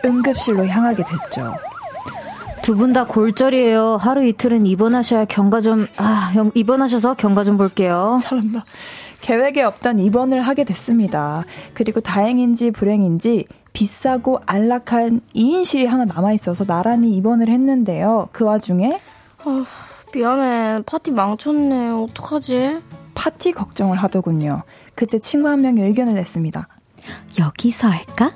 [0.06, 1.56] 응급실로 향하게 됐죠.
[2.64, 3.98] 두 분 다 골절이에요.
[4.00, 8.20] 하루 이틀은 입원하셔야 경과 좀, 아, 입원하셔서 경과 좀 볼게요.
[8.22, 8.66] 잘한다.
[9.22, 11.44] 계획에 없던 입원을 하게 됐습니다.
[11.74, 18.30] 그리고 다행인지 불행인지 비싸고 안락한 2인실이 하나 남아있어서 나란히 입원을 했는데요.
[18.32, 19.00] 그 와중에,
[19.46, 19.64] 어,
[20.14, 20.84] 미안해.
[20.86, 21.90] 파티 망쳤네.
[21.90, 22.80] 어떡하지?
[23.14, 24.64] 파티 걱정을 하더군요.
[24.96, 26.68] 그때 친구 한 명이 의견을 냈습니다.
[27.40, 28.34] 여기서 할까?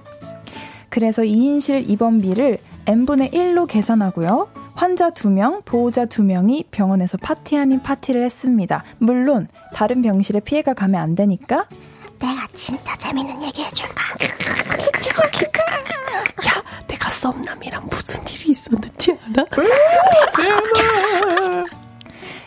[0.89, 4.49] 그래서 2인실 입원비를 n분의 1로 계산하고요.
[4.75, 8.83] 환자 2명, 보호자 2명이 병원에서 파티 아닌 파티를 했습니다.
[8.97, 11.67] 물론 다른 병실에 피해가 가면 안 되니까
[12.19, 14.15] 내가 진짜 재밌는 얘기 해줄까?
[14.79, 15.61] 진짜 웃길까?
[16.47, 19.45] 야, 내가 썸남이랑 무슨 일이 있었는지 알아?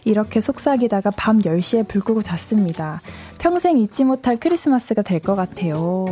[0.08, 3.00] 이렇게 속삭이다가 밤 10시에 불 끄고 잤습니다.
[3.38, 6.06] 평생 잊지 못할 크리스마스가 될 것 같아요.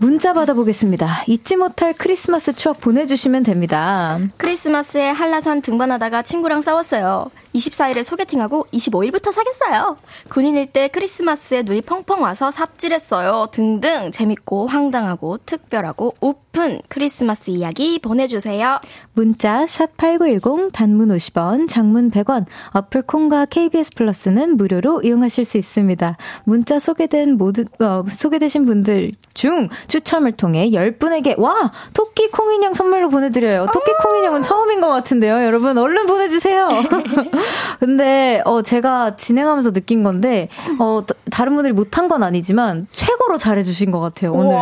[0.00, 1.24] 문자 받아보겠습니다.
[1.26, 4.18] 잊지 못할 크리스마스 추억 보내주시면 됩니다.
[4.36, 7.30] 크리스마스에 한라산 등반하다가 친구랑 싸웠어요.
[7.58, 9.96] 24일에 소개팅하고 25일부터 사귀었어요.
[10.30, 13.48] 군인일 때 크리스마스에 눈이 펑펑 와서 삽질했어요.
[13.50, 18.80] 등등 재밌고 황당하고 특별하고 오픈 크리스마스 이야기 보내주세요.
[19.12, 26.16] 문자 샵8910 단문 50원, 장문 100원, 어플 콩과 KBS 플러스는 무료로 이용하실 수 있습니다.
[26.44, 33.66] 문자 소개된 모든 어, 소개되신 분들 중 추첨을 통해 10분에게 와 토끼 콩인형 선물로 보내드려요.
[33.72, 35.44] 토끼 콩인형은 처음인 것 같은데요.
[35.44, 36.68] 여러분 얼른 보내주세요.
[37.80, 44.00] 근데 어 제가 진행하면서 느낀 건데 어 다른 분들이 못한 건 아니지만 최고로 잘해주신 것
[44.00, 44.56] 같아요 오늘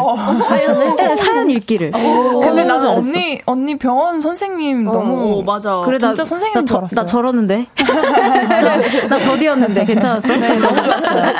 [0.44, 1.92] 사연을 네, 사연 읽기를.
[1.92, 5.80] 근데 나는 언니 언니 병원 선생님 어, 너무 어, 맞아.
[5.84, 10.28] 그래 진짜 선생님 나, 저, 나 저러는데 진짜 나 더디었는데 괜찮았어?
[10.36, 11.32] 네, 너무 좋았어요.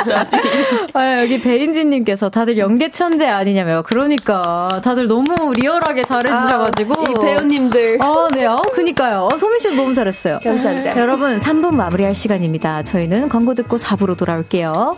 [0.95, 7.99] 아, 여기 배인지님께서 다들 연계 천재 아니냐며 그러니까 다들 너무 리얼하게 잘해주셔가지고 아, 이 배우님들.
[8.01, 9.29] 아 네, 어 그니까요.
[9.39, 10.39] 소민 씨도 너무 잘했어요.
[10.43, 10.99] 감사합니다.
[11.01, 11.26] 여러분.
[11.27, 12.85] 여러분 3분 마무리할 시간입니다.
[12.85, 14.97] 저희는 광고 듣고 4부로 돌아올게요.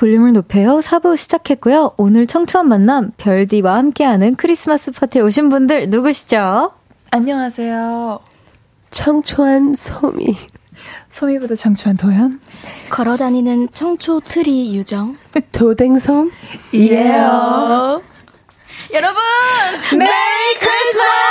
[0.00, 0.78] 볼륨을 높여요.
[0.78, 1.92] 4부 시작했고요.
[1.98, 6.72] 오늘 청초한 만남 별디와 함께하는 크리스마스 파티에 오신 분들 누구시죠?
[7.10, 8.18] 안녕하세요.
[8.88, 10.34] 청초한 소미.
[11.10, 12.40] 소미보다 청초한 도연.
[12.88, 15.16] 걸어다니는 청초 트리 유정.
[15.52, 16.30] 도댕솜.
[16.72, 18.00] 이에요.
[18.94, 19.20] 여러분!
[19.98, 20.10] Merry
[20.58, 21.29] Christmas!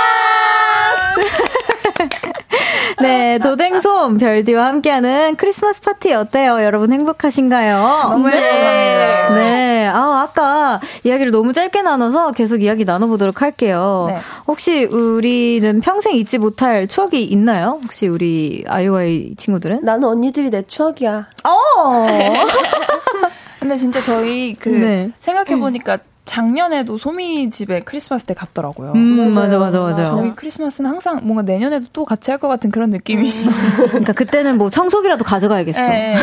[3.01, 6.61] 네, 도댕솜 별디와 함께하는 크리스마스 파티 어때요?
[6.63, 8.09] 여러분 행복하신가요?
[8.09, 9.35] 너무 행복합니다.
[9.35, 14.07] 네, 아, 아까 이야기를 너무 짧게 나눠서 계속 이야기 나눠보도록 할게요.
[14.11, 14.19] 네.
[14.47, 17.79] 혹시 우리는 평생 잊지 못할 추억이 있나요?
[17.83, 19.81] 혹시 우리 아이오아이 친구들은?
[19.83, 21.27] 나는 언니들이 내 추억이야.
[21.45, 22.07] 어!
[23.59, 25.11] 근데 진짜 저희 그 네.
[25.19, 26.08] 생각해보니까 음.
[26.29, 28.91] 작년에도 소미 집에 크리스마스 때 갔더라고요.
[28.93, 30.11] 음, 맞아, 맞아, 맞아.
[30.11, 33.27] 저희 크리스마스는 항상 뭔가 내년에도 또 같이 할 것 같은 그런 느낌이.
[33.27, 33.49] 음.
[33.89, 35.81] 그러니까 그때는 뭐 청소기라도 가져가야겠어.
[35.81, 36.15] 네.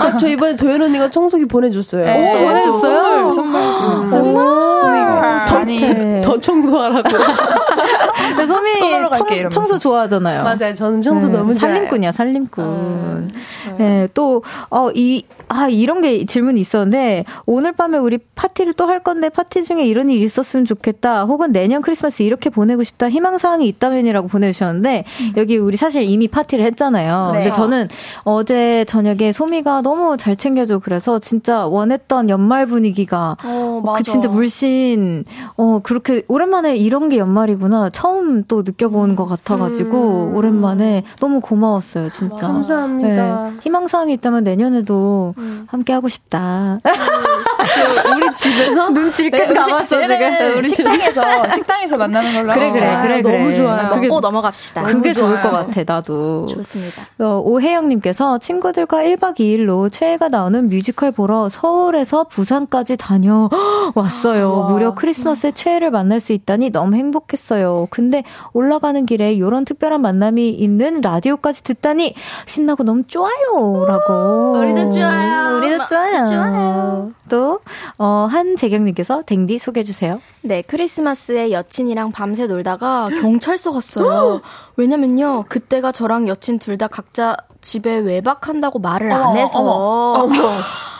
[0.00, 2.02] 아, 저 이번에 도현 언니가 청소기 보내줬어요.
[2.04, 2.42] 네.
[2.42, 3.30] 오, 보내줬어요?
[3.30, 3.30] 선물,
[3.72, 4.08] 선물했습니다.
[4.10, 4.80] 정말?
[4.80, 6.20] 소미가 많이.
[6.22, 7.08] 더 청소하라고.
[8.46, 10.42] 소미 청, 청소 좋아하잖아요.
[10.44, 10.72] 맞아요.
[10.74, 11.36] 저는 청소 네.
[11.36, 12.64] 너무 살림꾼이야, 살림꾼.
[12.64, 13.30] 음.
[13.78, 18.98] 네, 또, 어, 이, 아, 이런 게 질문이 있었는데, 오늘 밤에 우리 파티를 또 할
[19.00, 21.24] 건데, 파티 중에 이런 일이 있었으면 좋겠다.
[21.24, 23.08] 혹은 내년 크리스마스 이렇게 보내고 싶다.
[23.08, 25.32] 희망사항이 있다면이라고 보내주셨는데, 음.
[25.36, 27.30] 여기 우리 사실 이미 파티를 했잖아요.
[27.32, 27.38] 네.
[27.38, 27.88] 근데 저는
[28.24, 30.80] 어제 저녁에 소미가 너무 잘 챙겨줘.
[30.80, 35.24] 그래서 진짜 원했던 연말 분위기가, 어, 그 진짜 물씬,
[35.56, 37.90] 어, 그렇게 오랜만에 이런 게 연말이구나.
[37.90, 40.36] 처음 또 느껴보는 것 같아가지고, 음.
[40.36, 42.46] 오랜만에 너무 고마웠어요, 진짜.
[42.46, 43.50] 감사합니다.
[43.52, 43.56] 네.
[43.62, 45.66] 희망사항이 있다면 내년에도 음.
[45.68, 46.78] 함께 하고 싶다.
[46.84, 50.58] 그 우리 집에서 눈치를 네, 감았어 지금.
[50.58, 53.82] 우리 식당에서 식당에서 만나는 걸로 그래 그래 그래 그래 너무 좋아요.
[53.88, 54.82] 먹고 그게, 넘어갑시다.
[54.82, 56.46] 그게 좋을 것 같아 나도.
[56.46, 57.02] 좋습니다.
[57.20, 63.48] 어, 오혜영님께서 친구들과 1박 2일로 최애가 나오는 뮤지컬 보러 서울에서 부산까지 다녀
[63.94, 64.64] 왔어요.
[64.68, 67.88] 아, 무려 크리스마스에 최애를 만날 수 있다니 너무 행복했어요.
[67.90, 68.22] 근데
[68.52, 72.14] 올라가는 길에 이런 특별한 만남이 있는 라디오까지 듣다니
[72.46, 74.52] 신나고 너무 좋아요라고.
[74.58, 75.56] 우리도 좋아요.
[75.58, 76.24] 우리도 좋아요.
[76.24, 77.10] 좋아요.
[77.28, 77.60] 또
[77.98, 80.20] 어, 한재경님께서 댕디 소개해주세요.
[80.42, 84.40] 네, 크리스마스에 여친이랑 밤새 놀다가 경찰서 갔어요.
[84.76, 90.28] 왜냐면요, 그때가 저랑 여친 둘 다 각자 집에 외박한다고 말을 안 해서.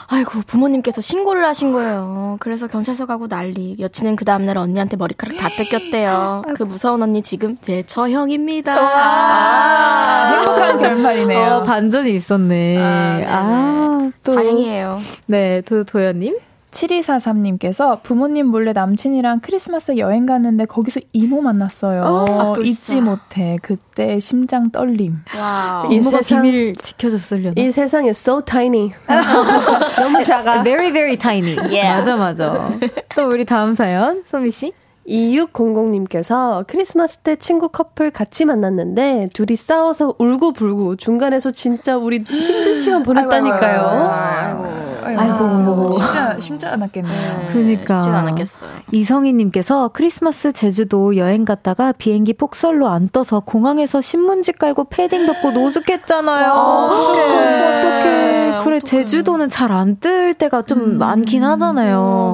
[0.07, 2.37] 아이고 부모님께서 신고를 하신 거예요.
[2.39, 3.75] 그래서 경찰서 가고 난리.
[3.79, 6.43] 여친은 그 다음날 언니한테 머리카락 다 뜯겼대요.
[6.55, 8.75] 그 무서운 언니 지금 제 처형입니다.
[8.77, 11.53] 아, 행복한 결말이네요.
[11.53, 12.77] 어, 반전이 있었네.
[12.77, 14.99] 아, 아, 또 다행이에요.
[15.25, 16.37] 네, 도 도현님.
[16.73, 22.01] 7243님께서 부모님 몰래 남친이랑 크리스마스 여행 갔는데 거기서 이모 만났어요.
[22.03, 23.57] 어, 잊지 못해.
[23.61, 25.19] 그때 심장 떨림.
[25.37, 25.91] Wow.
[25.91, 27.53] 이모가 세상, 비밀 지켜줬으려나?
[27.57, 28.91] 이 세상에 so tiny.
[29.97, 30.63] 너무 작아.
[30.63, 31.55] very very tiny.
[31.57, 31.99] Yeah.
[31.99, 32.71] 맞아 맞아.
[33.15, 34.73] 또 우리 다음 사연 소미 씨.
[35.07, 43.03] 2600님께서 크리스마스 때 친구 커플 같이 만났는데 둘이 싸워서 울고불고 중간에서 진짜 우리 힘든 시간
[43.03, 43.81] 보냈다니까요.
[43.81, 45.91] 아이고, 아이고, 아이고, 아이고.
[45.93, 47.47] 쉽지, 쉽지 않았겠네요.
[47.51, 48.01] 그러니까.
[48.01, 48.69] 쉽지 않았겠어요.
[48.91, 56.51] 이성희님께서 크리스마스 제주도 여행 갔다가 비행기 폭설로 안 떠서 공항에서 신문지 깔고 패딩 덮고 노숙했잖아요.
[56.51, 57.79] 어떡해.
[57.79, 58.33] 어떡해.
[58.63, 60.97] 그래, 제주도는 잘 안 뜰 때가 좀 음.
[60.97, 61.99] 많긴 하잖아요.
[61.99, 62.33] 어,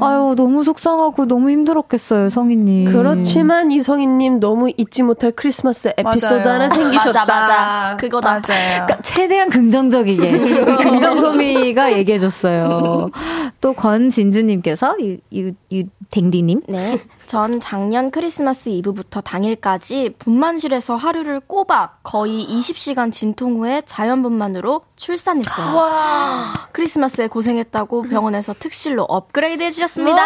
[0.00, 0.06] 맞아.
[0.06, 2.28] 아유, 너무 속상하고 너무 힘들었겠어요.
[2.28, 2.86] 성희님.
[2.92, 7.20] 그렇지만 이성희님 너무 잊지 못할 크리스마스 에피소드 하나 생기셨다.
[7.24, 7.96] 맞아, 맞아.
[7.96, 8.28] 그거다.
[8.30, 8.42] 맞아요.
[8.86, 10.76] 그러니까 최대한 긍정적이게.
[10.82, 13.10] 긍정 소미가 얘기해줬어요.
[13.60, 16.62] 또 권진주님께서, 유, 유, 유, 댕디님.
[16.68, 17.02] 네.
[17.26, 25.76] 전 작년 크리스마스 이브부터 당일까지 분만실에서 하루를 꼬박 거의 20시간 진통 후에 자연분만으로 출산했어요.
[25.76, 26.52] 와.
[26.72, 30.22] 크리스마스에 고생했다고 병원에서 특실로 업그레이드 해주셨습니다.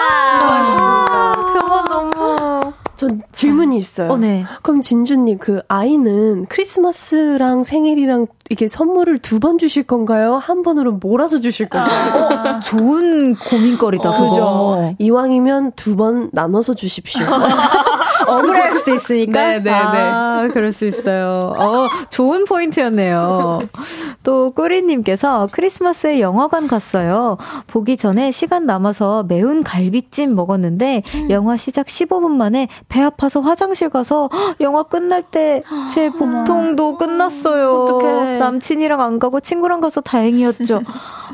[1.58, 2.87] 병원 너무.
[2.98, 4.10] 전 질문이 있어요.
[4.10, 4.44] 어, 네.
[4.62, 10.34] 그럼 진주님 그 아이는 크리스마스랑 생일이랑 이게 선물을 두 번 주실 건가요?
[10.34, 12.56] 한 번으로 몰아서 주실 건가요?
[12.56, 14.10] 어, 좋은 고민거리다.
[14.10, 14.94] 어, 그죠.
[14.98, 17.24] 이왕이면 두 번 나눠서 주십시오.
[18.28, 19.32] 억울할 수도 있으니까.
[19.40, 19.58] 네네네.
[19.64, 20.00] 네, 네.
[20.00, 21.54] 아, 그럴 수 있어요.
[21.58, 23.60] 어, 좋은 포인트였네요.
[24.22, 27.36] 또 꾸리님께서 크리스마스에 영화관 갔어요.
[27.66, 31.30] 보기 전에 시간 남아서 매운 갈비찜 먹었는데 음.
[31.30, 34.28] 영화 시작 15분 만에 배 아파서 화장실 가서
[34.60, 35.62] 영화 끝날 때
[35.92, 37.82] 제 복통도 끝났어요.
[37.82, 38.38] 어떡해.
[38.38, 40.82] 남친이랑 안 가고 친구랑 가서 다행이었죠.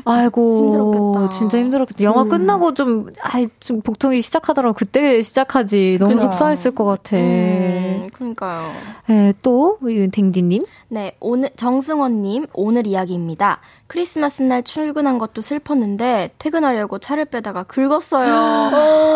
[0.03, 0.65] 아이고
[1.13, 1.29] 힘들었겠다.
[1.37, 2.03] 진짜 힘들었겠다.
[2.03, 2.29] 영화 음.
[2.29, 5.97] 끝나고 좀 아이 좀 복통이 시작하더라고 그때 시작하지.
[5.99, 6.23] 너무 그쵸.
[6.23, 7.17] 속상했을 것 같아.
[7.17, 8.03] 음.
[8.13, 8.71] 그러니까요.
[9.07, 9.77] 네, 또,
[10.11, 10.63] 댕디님.
[10.89, 13.59] 네, 오늘, 정승원님, 오늘 이야기입니다.
[13.87, 18.33] 크리스마스 날 출근한 것도 슬펐는데, 퇴근하려고 차를 빼다가 긁었어요.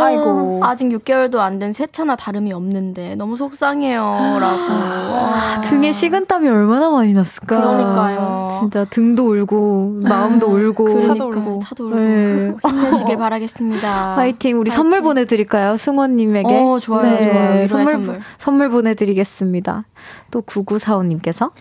[0.01, 0.59] 아이고.
[0.63, 4.37] 아직 6개월도 안 된 새 차나 다름이 없는데, 너무 속상해요.
[4.39, 4.57] 라고.
[4.69, 7.47] 아, 등에 식은땀이 얼마나 많이 났을까.
[7.59, 8.57] 그러니까요.
[8.59, 10.68] 진짜 등도 울고, 마음도 울고.
[10.73, 11.59] 그러니까, 차도 울고.
[11.63, 11.99] 차도 울고.
[11.99, 12.53] 네.
[12.67, 14.15] 힘내시길 바라겠습니다.
[14.15, 14.59] 화이팅.
[14.59, 14.77] 우리 화이팅.
[14.77, 15.77] 선물 보내드릴까요?
[15.77, 16.53] 승원님에게.
[16.53, 17.23] 어, 좋아요, 네.
[17.23, 17.67] 좋아요.
[17.67, 18.19] 선물, 선물.
[18.37, 19.85] 선물 보내드리겠습니다.
[20.31, 21.51] 또 9945님께서.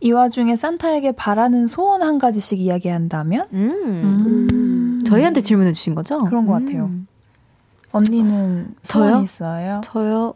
[0.00, 3.46] 이 와중에 산타에게 바라는 소원 한 가지씩 이야기한다면?
[3.52, 3.70] 음.
[3.72, 5.04] 음.
[5.06, 6.18] 저희한테 질문해 주신 거죠?
[6.18, 6.84] 그런 것 같아요.
[6.86, 7.06] 음.
[7.92, 9.22] 언니는 저요?
[9.24, 9.80] 있어요?
[9.82, 10.34] 저요?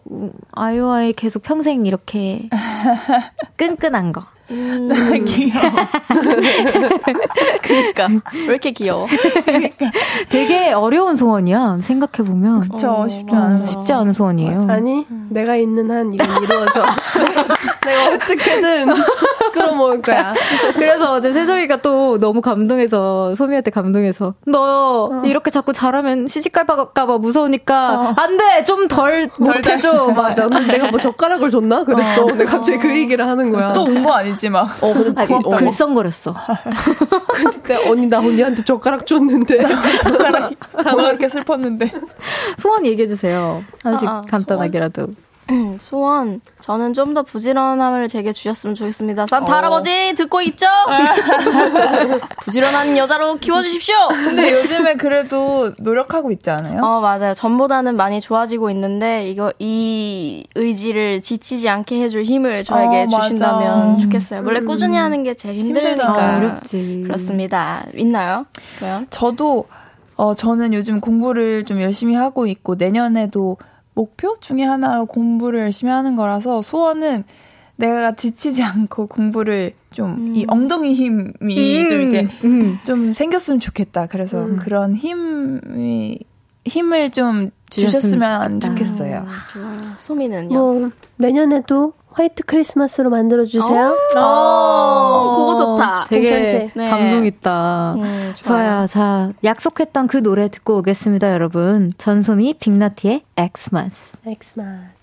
[0.53, 2.49] 아이오아이 계속 평생 이렇게
[3.57, 4.25] 끈끈한 거.
[4.51, 4.89] 음,
[5.25, 5.63] 귀여워.
[7.63, 8.09] 그니까.
[8.35, 9.07] 왜 이렇게 귀여워?
[9.45, 9.91] 그러니까.
[10.29, 12.61] 되게 어려운 소원이야, 생각해보면.
[12.63, 14.67] 그쵸, 어, 쉽지 않은, 쉽지 않은 소원이에요.
[14.69, 15.29] 아니, 음.
[15.31, 16.83] 내가 있는 한 이건 이루어져.
[17.87, 18.89] 내가 어떻게든
[19.53, 20.35] 끌어모을 거야.
[20.75, 25.23] 그래서 어제 세정이가 또 너무 감동해서, 소미한테 감동해서, 너 어.
[25.25, 28.15] 이렇게 자꾸 잘하면 시집갈까봐 무서우니까, 어.
[28.17, 28.65] 안 돼!
[28.65, 30.09] 좀 덜 못해줘!
[30.17, 30.49] 맞아.
[30.67, 31.85] 내가 뭐 젓가락을 줬나?
[31.85, 32.23] 그랬어.
[32.23, 32.27] 어.
[32.27, 33.73] 근데 갑자기 그 얘기를 하는 거야.
[33.73, 34.40] 또 온 거 아니지?
[34.41, 34.63] 울지 마.
[34.63, 36.35] 어, 아니, 어, 글썽거렸어.
[37.35, 39.59] 그때 언니 나 언니한테 젓가락 줬는데
[40.83, 41.93] 단어 이렇게 슬펐는데.
[42.57, 43.63] 소원 얘기해 주세요.
[43.85, 45.03] 하나씩 아, 아, 간단하게라도.
[45.03, 45.30] 소원?
[45.79, 49.27] 소원 저는 좀 더 부지런함을 제게 주셨으면 좋겠습니다.
[49.27, 49.57] 산타 어.
[49.57, 50.67] 할아버지 듣고 있죠?
[52.45, 53.95] 부지런한 여자로 키워주십시오.
[54.09, 56.81] 근데 요즘에 그래도 노력하고 있지 않아요?
[56.83, 57.35] 어 맞아요.
[57.35, 64.43] 전보다는 많이 좋아지고 있는데 이거 이 의지를 지치지 않게 해줄 힘을 저에게 어, 주신다면 좋겠어요.
[64.45, 65.03] 원래 꾸준히 음.
[65.03, 67.03] 하는 게 제일 힘들니까 아, 어렵지.
[67.07, 67.85] 그렇습니다.
[67.97, 68.47] 있나요?
[68.79, 69.67] 그럼 저도
[70.17, 73.57] 어 저는 요즘 공부를 좀 열심히 하고 있고 내년에도
[74.01, 77.25] 목표 중에 하나 공부를 열심히 하는 거라서 소원은
[77.77, 80.47] 내가 지치지 않고 공부를 좀이 음.
[80.49, 81.89] 엉덩이 힘이 음.
[81.89, 82.79] 좀 이제 음.
[82.87, 84.07] 좀 생겼으면 좋겠다.
[84.07, 84.57] 그래서 음.
[84.57, 86.19] 그런 힘이
[86.65, 89.27] 힘을 좀 주셨으면, 주셨으면 좋겠어요.
[89.29, 89.93] 아, 좋아요.
[89.99, 90.49] 소미는요?
[90.49, 93.95] 뭐 내년에도 화이트 크리스마스로 만들어 주세요.
[94.17, 96.05] 오, 오, 그거 좋다.
[96.09, 96.73] 되게 괜찮지?
[96.75, 96.91] 네.
[96.91, 97.95] 감동 있다.
[97.95, 98.87] 음, 좋아요.
[98.87, 98.87] 좋아요.
[98.89, 101.93] 자, 약속했던 그 노래 듣고 오겠습니다, 여러분.
[101.99, 104.19] 전소미 빅나티의 엑스마스.
[104.27, 105.00] 엑스마스.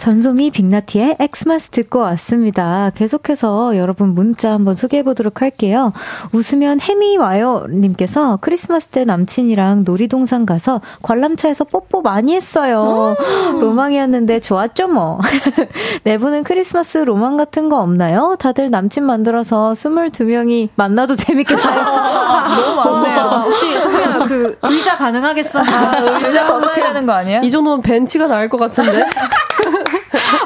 [0.00, 2.90] 전소미 빅나티의 엑스마스 듣고 왔습니다.
[2.94, 5.92] 계속해서 여러분 문자 한번 소개해 보도록 할게요.
[6.32, 13.14] 웃으면 햄이 와요 님께서 크리스마스 때 남친이랑 놀이동산 가서 관람차에서 뽀뽀 많이 했어요.
[13.18, 13.60] 음.
[13.60, 15.20] 로망이었는데 좋았죠 뭐.
[16.04, 18.36] 네 분은 크리스마스 로망 같은 거 없나요?
[18.38, 21.84] 다들 남친 만들어서 22명이 만나도 재밌겠나요?
[21.84, 23.20] 너무 많네요.
[23.44, 25.58] 혹시 소미야 그 의자 가능하겠어?
[25.58, 27.42] 아, 의자 더 써야 되는 거 아니야?
[27.42, 29.04] 이 정도면 벤치가 나을 것 같은데?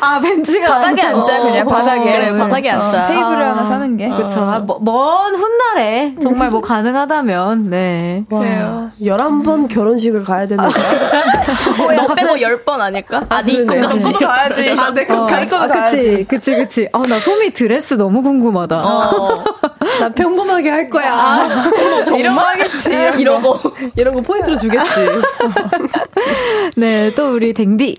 [0.01, 2.05] 아, 벤치가 바닥에 앉자 그냥 바닥에.
[2.05, 3.05] 그래, 어, 바닥에 앉자.
[3.05, 4.09] 어, 테이블을 아, 하나 사는 게.
[4.09, 4.41] 그렇죠.
[4.41, 8.25] 아, 뭐, 먼 훗날에 정말 뭐 가능하다면 네.
[8.29, 8.91] 그래요.
[9.01, 10.85] 11번 결혼식을 가야 되는 거야.
[11.81, 13.25] 어, 너 빼고 10번 아닐까?
[13.29, 14.71] 아, 니거 가지고 가야지.
[14.79, 16.89] 아, 내거 어, 아, 그치, 그치, 그치.
[16.93, 18.83] 아, 나 소미 드레스 너무 궁금하다.
[18.85, 19.35] 어.
[20.01, 21.12] 나 평범하게 할 거야.
[21.12, 22.91] 아, 정말 하겠지.
[23.19, 23.59] 이런 거.
[23.97, 25.09] 이런 거 포인트로 주겠지.
[26.77, 27.97] 네, 또 우리 댕디.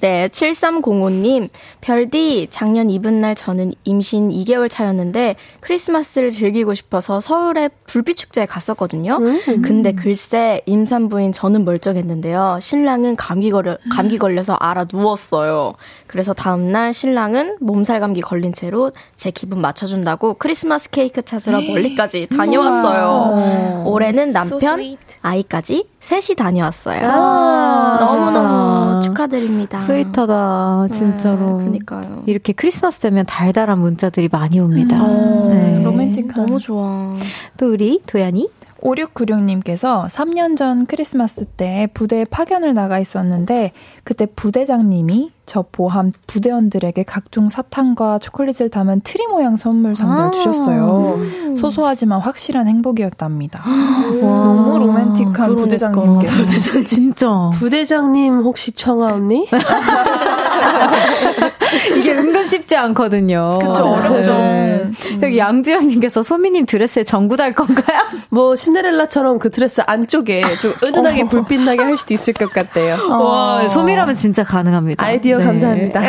[0.00, 1.50] 네, 7305님.
[1.82, 9.18] 별디, 작년 이분 날 저는 임신 2개월 차였는데 크리스마스를 즐기고 싶어서 서울에 불빛축제에 갔었거든요.
[9.20, 9.62] 음.
[9.62, 12.58] 근데 글쎄, 임산부인 저는 멀쩡했는데요.
[12.62, 15.74] 신랑은 감기 걸려, 감기 걸려서 알아 누웠어요.
[16.06, 23.84] 그래서 다음날 신랑은 몸살 감기 걸린 채로 제 기분 맞춰준다고 크리스마스 케이크 찾으러 멀리까지 다녀왔어요.
[23.86, 27.00] 올해는 남편, so 아이까지 셋이 다녀왔어요.
[27.04, 29.78] 아, 너무너무 축하드립니다.
[29.78, 31.58] sweet하다, 진짜로.
[31.58, 32.22] 네, 그니까요.
[32.26, 34.96] 이렇게 크리스마스 되면 달달한 문자들이 많이 옵니다.
[34.96, 35.82] 음, 네.
[35.82, 36.46] 로맨틱한.
[36.46, 37.14] 너무 좋아.
[37.58, 38.48] 또 우리 도연이?
[38.82, 43.72] 5696님께서 3년 전 크리스마스 때 부대에 파견을 나가 있었는데
[44.04, 51.18] 그때 부대장님이 저 포함 부대원들에게 각종 사탕과 초콜릿을 담은 트리 모양 선물 상자를 아~ 주셨어요.
[51.56, 53.64] 소소하지만 확실한 행복이었답니다.
[54.20, 55.56] 너무 로맨틱한 그러니까.
[55.56, 56.84] 부대장님께서.
[56.86, 57.50] 진짜.
[57.54, 59.48] 부대장님 혹시 청아 언니?
[61.96, 63.58] 이게 은근 쉽지 않거든요.
[63.60, 64.32] 그쵸, 어렵죠.
[64.32, 64.82] 네.
[64.84, 65.20] 음.
[65.22, 68.02] 여기 양주현님께서 소미님 드레스에 전구 달 건가요?
[68.30, 72.98] 뭐, 신데렐라처럼 그 드레스 안쪽에 좀 은은하게 불빛나게 할 수도 있을 것 같대요.
[73.10, 75.04] 와, 소미라면 진짜 가능합니다.
[75.04, 75.44] 아이디어 네.
[75.44, 76.02] 감사합니다.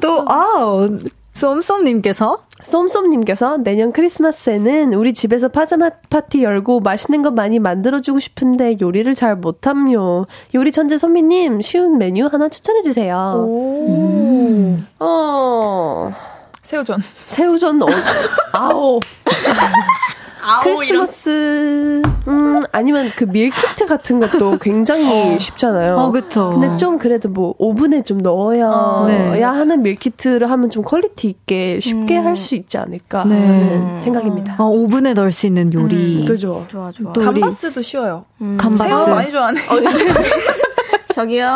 [0.00, 0.88] 또, 아,
[1.34, 9.14] 썸썸님께서 쏨쏨님께서 내년 크리스마스에는 우리 집에서 파자마 파티 열고 맛있는 거 많이 만들어주고 싶은데 요리를
[9.14, 10.26] 잘 못함요.
[10.54, 13.44] 요리 천재 소미님 쉬운 메뉴 하나 추천해주세요.
[13.46, 13.86] 오.
[13.88, 14.86] 음.
[14.98, 16.12] 어.
[16.62, 17.00] 새우전.
[17.26, 17.86] 새우전, 어,
[18.52, 18.98] 아오.
[20.62, 25.38] 크리스마스 음 아니면 그 밀키트 같은 것도 굉장히 어.
[25.38, 25.96] 쉽잖아요.
[25.96, 26.50] 어, 그렇죠.
[26.50, 29.40] 근데 좀 그래도 뭐 오븐에 좀 넣어야 어, 네.
[29.40, 32.26] 야 하는 밀키트를 하면 좀 quality 있게 쉽게 음.
[32.26, 33.34] 할수 있지 않을까 네.
[33.34, 34.56] 하는 생각입니다.
[34.58, 36.20] 어, 오븐에 넣을 수 있는 요리.
[36.20, 36.64] 음, 그죠.
[36.68, 37.12] 좋아 좋아.
[37.12, 38.24] 감바스도 쉬워요.
[38.40, 38.56] 음.
[38.58, 39.60] 감바스 새우 많이 좋아하네.
[39.68, 39.86] 어, 네.
[41.14, 41.46] 저기요.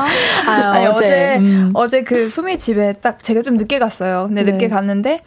[0.49, 1.70] 아유, 아니, 어제 어제, 음.
[1.74, 4.24] 어제 그 수미 집에 딱 제가 좀 늦게 갔어요.
[4.28, 4.53] 근데 네.
[4.53, 5.20] 늦게 갔는데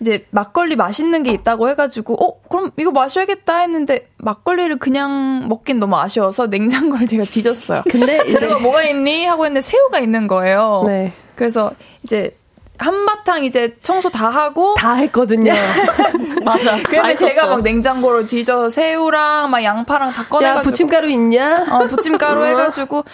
[0.00, 5.96] 이제 막걸리 맛있는 게 있다고 해가지고 어 그럼 이거 마셔야겠다 했는데 막걸리를 그냥 먹긴 너무
[5.96, 7.82] 아쉬워서 냉장고를 제가 뒤졌어요.
[7.90, 10.84] 근데 재료가 뭐가 있니 하고 했는데 새우가 있는 거예요.
[10.86, 11.12] 네.
[11.34, 11.72] 그래서
[12.02, 12.36] 이제
[12.78, 15.52] 한바탕 이제 청소 다 하고 다 했거든요.
[16.44, 16.80] 맞아.
[16.82, 21.66] 근데 제가 막 냉장고를 뒤져 새우랑 막 양파랑 다 꺼내가지고 야 부침가루 있냐?
[21.70, 23.04] 어 부침가루 해가지고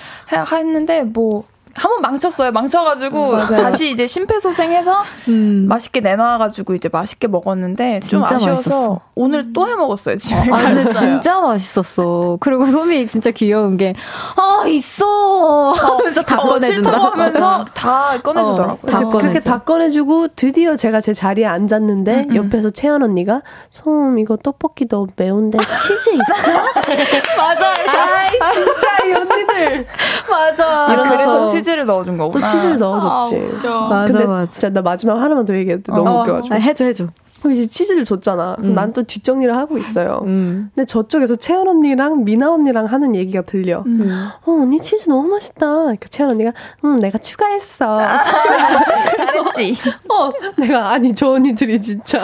[0.53, 1.45] 했는데 뭐
[1.75, 2.51] 한 번 망쳤어요.
[2.53, 5.66] 망쳐가지고 음, 다시 이제 심폐소생해서 음.
[5.68, 9.01] 맛있게 내놔가지고 이제 맛있게 먹었는데 좀 아쉬워서 맛있었어.
[9.14, 10.16] 오늘 또 해 먹었어요.
[10.16, 10.37] 집에.
[10.53, 12.37] 아, 근데 진짜 맛있었어.
[12.41, 13.95] 그리고 소미 진짜 귀여운 게
[14.37, 16.75] 아 있어 하면서 다 어, 꺼내준다.
[16.91, 18.79] 싫다고 하면서 다 꺼내주더라고.
[18.87, 22.37] 어, 다 그, 그렇게 다 꺼내주고 드디어 제가 제 자리에 앉았는데 음, 음.
[22.37, 26.53] 옆에서 채연 언니가 솜 이거 떡볶이 너무 매운데 치즈 있어?
[27.37, 27.75] 맞아.
[27.87, 29.87] 아이 진짜 이 언니들.
[30.31, 30.93] 맞아.
[30.93, 32.47] 일어나서 치즈를 넣어준 거구나.
[32.47, 33.49] 또 치즈를 넣어줬지.
[33.67, 34.51] 아, 맞아, 근데 맞아.
[34.51, 36.55] 진짜 나 마지막 하나만 더 얘기해도 너무 어, 웃겨가지고.
[36.55, 37.07] 아, 해줘, 해줘.
[37.41, 38.57] 그럼 이제 치즈를 줬잖아.
[38.61, 38.73] 음.
[38.73, 40.23] 난또 뒷정리를 하고 있어요.
[40.25, 40.71] 음.
[40.75, 43.83] 근데 저쪽에서 채연 언니랑 미나 언니랑 하는 얘기가 들려.
[43.87, 44.29] 음.
[44.47, 45.67] 어, 언니 치즈 너무 맛있다.
[45.67, 46.53] 그러니까 채연 언니가,
[46.85, 47.99] 음, 내가 추가했어.
[49.17, 49.77] 잘했지.
[50.09, 52.23] 어, 내가, 아니, 저 언니들이 진짜.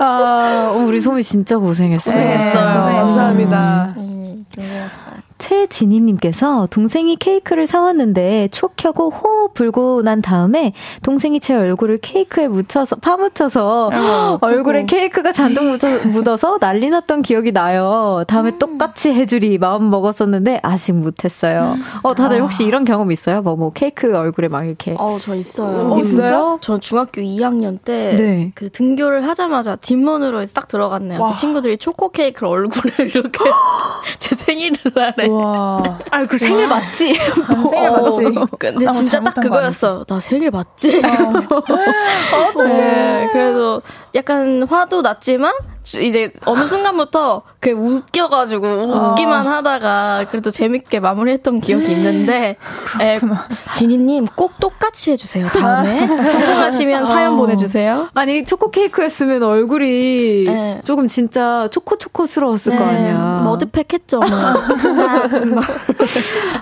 [0.00, 2.12] 아, 우리 소미 진짜 고생했어요.
[2.14, 2.76] 고생했어요.
[2.80, 3.94] 고생 감사합니다.
[3.98, 5.05] 음, 고생했어요.
[5.38, 10.72] 최진희님께서 동생이 케이크를 사왔는데 초 켜고 호 불고 난 다음에
[11.02, 14.86] 동생이 제 얼굴을 케이크에 묻혀서 파묻혀서 어, 얼굴에 어.
[14.86, 15.64] 케이크가 잔뜩
[16.08, 18.24] 묻어, 서 난리 났던 기억이 나요.
[18.26, 18.58] 다음에 음.
[18.58, 21.74] 똑같이 해주리 마음 먹었었는데 아직 못했어요.
[21.76, 21.82] 음.
[22.02, 23.42] 어 다들 혹시 이런 경험 있어요?
[23.42, 24.94] 뭐뭐 케이크 얼굴에 막 이렇게?
[24.98, 25.92] 어저 있어요.
[25.92, 26.58] 어, 있어요?
[26.60, 28.52] 저 중학교 2학년 때그 네.
[28.54, 31.24] 그 등교를 하자마자 뒷문으로 딱 들어갔네요.
[31.28, 33.38] 제 친구들이 초코 케이크를 얼굴에 이렇게
[34.18, 35.98] 제 생일을 날에 와.
[36.10, 37.14] 아, 그 생일 맞지?
[37.70, 38.24] 생일 맞지?
[38.58, 40.04] 근데 진짜 딱 그거였어.
[40.04, 41.02] 나 생일 맞지?
[41.04, 42.62] 어.
[42.64, 43.82] 네, 그래도
[44.16, 45.52] 약간 화도 났지만
[46.00, 49.56] 이제 어느 순간부터 그 웃겨가지고 웃기만 아.
[49.56, 52.56] 하다가 그래도 재밌게 마무리했던 기억이 있는데
[53.00, 53.20] 에,
[53.72, 57.06] 지니님 꼭 똑같이 해주세요 다음에 성공하시면 어.
[57.06, 60.80] 사연 보내주세요 아니 초코 케이크였으면 얼굴이 네.
[60.84, 62.78] 조금 진짜 초코 초코스러웠을 네.
[62.78, 64.28] 거 아니야 머드팩 했죠 뭐.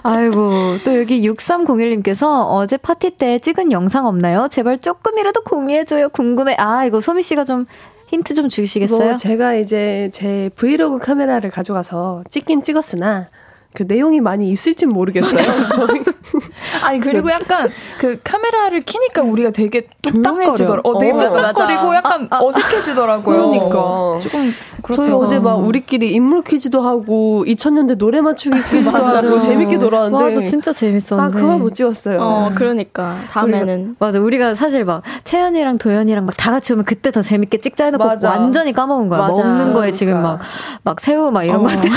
[0.02, 4.48] 아이고 또 여기 6301님께서 어제 파티 때 찍은 영상 없나요?
[4.50, 7.66] 제발 조금이라도 공유해줘요 궁금해 아 이거 소미 씨가 좀
[8.08, 8.98] 힌트 좀 주시겠어요?
[8.98, 13.28] 뭐 제가 이제 제 브이로그 카메라를 가져가서 찍긴 찍었으나
[13.74, 15.48] 그 내용이 많이 있을진 모르겠어요.
[16.84, 17.68] 아니 그리고 약간
[17.98, 20.88] 그 카메라를 키니까 우리가 되게 뚝딱거리더라고.
[20.88, 23.36] 어, 되게 어, 뚝딱거리고 약간 아, 아, 어색해지더라고요.
[23.50, 24.52] 그러니까 조금
[24.82, 25.02] 그렇죠.
[25.02, 30.40] 저희 어제 막 우리끼리 인물 퀴즈도 하고 2000년대 노래 맞추기 퀴즈도 하고 재밌게 놀았는데 맞아
[30.42, 32.18] 진짜 재밌었는데 아 그거 못 찍었어요.
[32.20, 37.10] 어 그러니까 다음에는 우리가, 맞아 우리가 사실 막 채연이랑 도연이랑 막 다 같이 오면 그때
[37.10, 38.28] 더 재밌게 찍자 해놓고 맞아.
[38.30, 39.20] 완전히 까먹은 거야.
[39.20, 39.42] 맞아.
[39.42, 39.96] 먹는 거에 그러니까.
[39.96, 40.38] 지금 막
[40.82, 41.62] 막 새우 막 이런 어.
[41.62, 41.90] 것들.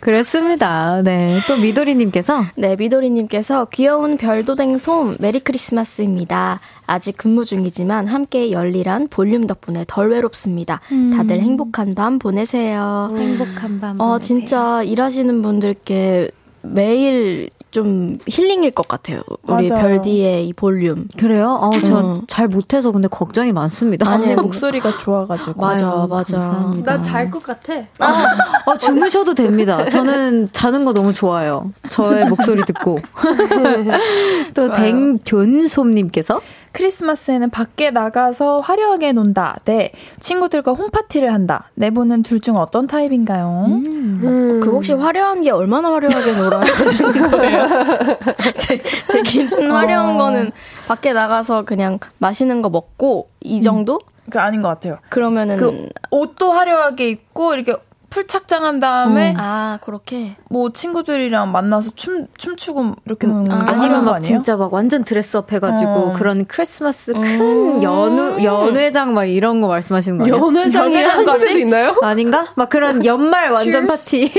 [0.00, 1.00] 그래 그렇습니다.
[1.02, 1.40] 네.
[1.46, 2.44] 또 미도리님께서.
[2.56, 6.58] 네, 미도리님께서 귀여운 별도댕 솜, Merry Christmas입니다.
[6.86, 10.80] 아직 근무 중이지만 함께 열일한 볼륨 덕분에 덜 외롭습니다.
[10.90, 11.12] 음.
[11.16, 13.08] 다들 행복한 밤 보내세요.
[13.12, 13.18] 음.
[13.18, 14.00] 행복한 밤.
[14.00, 14.18] 어, 보내세요.
[14.18, 16.30] 진짜 일하시는 분들께
[16.62, 19.22] 매일 좀 힐링일 것 같아요.
[19.46, 19.82] 우리 맞아요.
[19.86, 21.06] 별디의 이 볼륨.
[21.16, 21.60] 그래요?
[21.62, 22.50] 어, 저잘 음.
[22.50, 24.10] 못해서 근데 걱정이 많습니다.
[24.10, 25.60] 아니, 목소리가 좋아가지고.
[25.60, 26.72] 맞아, 맞아.
[26.84, 27.74] 나잘것 같아.
[28.00, 29.88] 아, 어, 주무셔도 됩니다.
[29.88, 31.70] 저는 자는 거 너무 좋아요.
[31.88, 32.98] 저의 목소리 듣고.
[34.54, 36.40] 또 댕견솜님께서
[36.72, 39.56] 크리스마스에는 밖에 나가서 화려하게 논다.
[39.64, 39.92] 네.
[40.20, 41.70] 친구들과 홈파티를 한다.
[41.74, 43.64] 네 분은 둘중 어떤 타입인가요?
[43.68, 44.20] 음.
[44.22, 44.60] 음.
[44.60, 47.67] 그 혹시 화려한 게 얼마나 화려하게 놀아야 되는 거예요?
[48.56, 50.18] 제, 제 기준 화려한 어.
[50.18, 50.52] 거는
[50.86, 53.94] 밖에 나가서 그냥 맛있는 거 먹고 이 정도?
[53.94, 54.18] 음.
[54.30, 54.98] 그 아닌 것 같아요.
[55.08, 57.74] 그러면은 그 옷도 화려하게 입고 이렇게
[58.10, 59.36] 풀착장한 다음에 음.
[59.38, 64.22] 아 그렇게 뭐 친구들이랑 만나서 춤 춤추고 이렇게 노는 아, 아니면 막 아니에요?
[64.22, 66.12] 진짜 막 완전 드레스업 해가지고 어.
[66.14, 67.82] 그런 크리스마스 큰 음.
[67.82, 70.46] 연우 연회장 막 이런 거 말씀하시는 거 아니에요?
[70.46, 71.02] 연회장이?
[71.02, 71.96] 한국에도 있나요?
[72.02, 72.46] 아닌가?
[72.54, 74.32] 막 그런 연말 완전 파티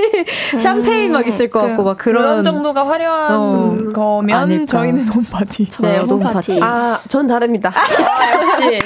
[0.58, 4.66] 샴페인 막 있을 것 같고 막 그런 그런 정도가 화려한 어, 거면 아닐까.
[4.66, 5.68] 저희는 홈파티.
[5.82, 6.34] 네, 홈파티.
[6.34, 6.60] 파티.
[6.62, 7.72] 아, 전 다릅니다.
[7.74, 8.80] 아, 역시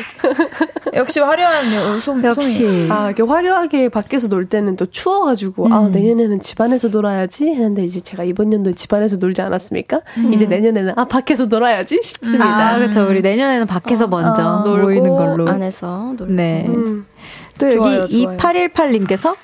[0.93, 6.89] 역시 화려한 소, 역시 아, 이렇게 화려하게 밖에서 놀 때는 또 추워가지고, 아, 내년에는 집안에서
[6.89, 10.01] 놀아야지 했는데, 이제 제가 이번 연도에 집안에서 놀지 않았습니까?
[10.31, 12.73] 이제 내년에는, 아, 밖에서 놀아야지 싶습니다.
[12.73, 13.07] 아, 그렇죠.
[13.07, 15.47] 우리 내년에는 밖에서 먼저 어, 놀고 모이는 걸로.
[15.47, 16.35] 안에서 놀.
[16.35, 16.65] 네.
[16.67, 17.05] 음.
[17.59, 18.37] 또 좋아요, 여기 좋아요.
[18.37, 19.35] 2818님께서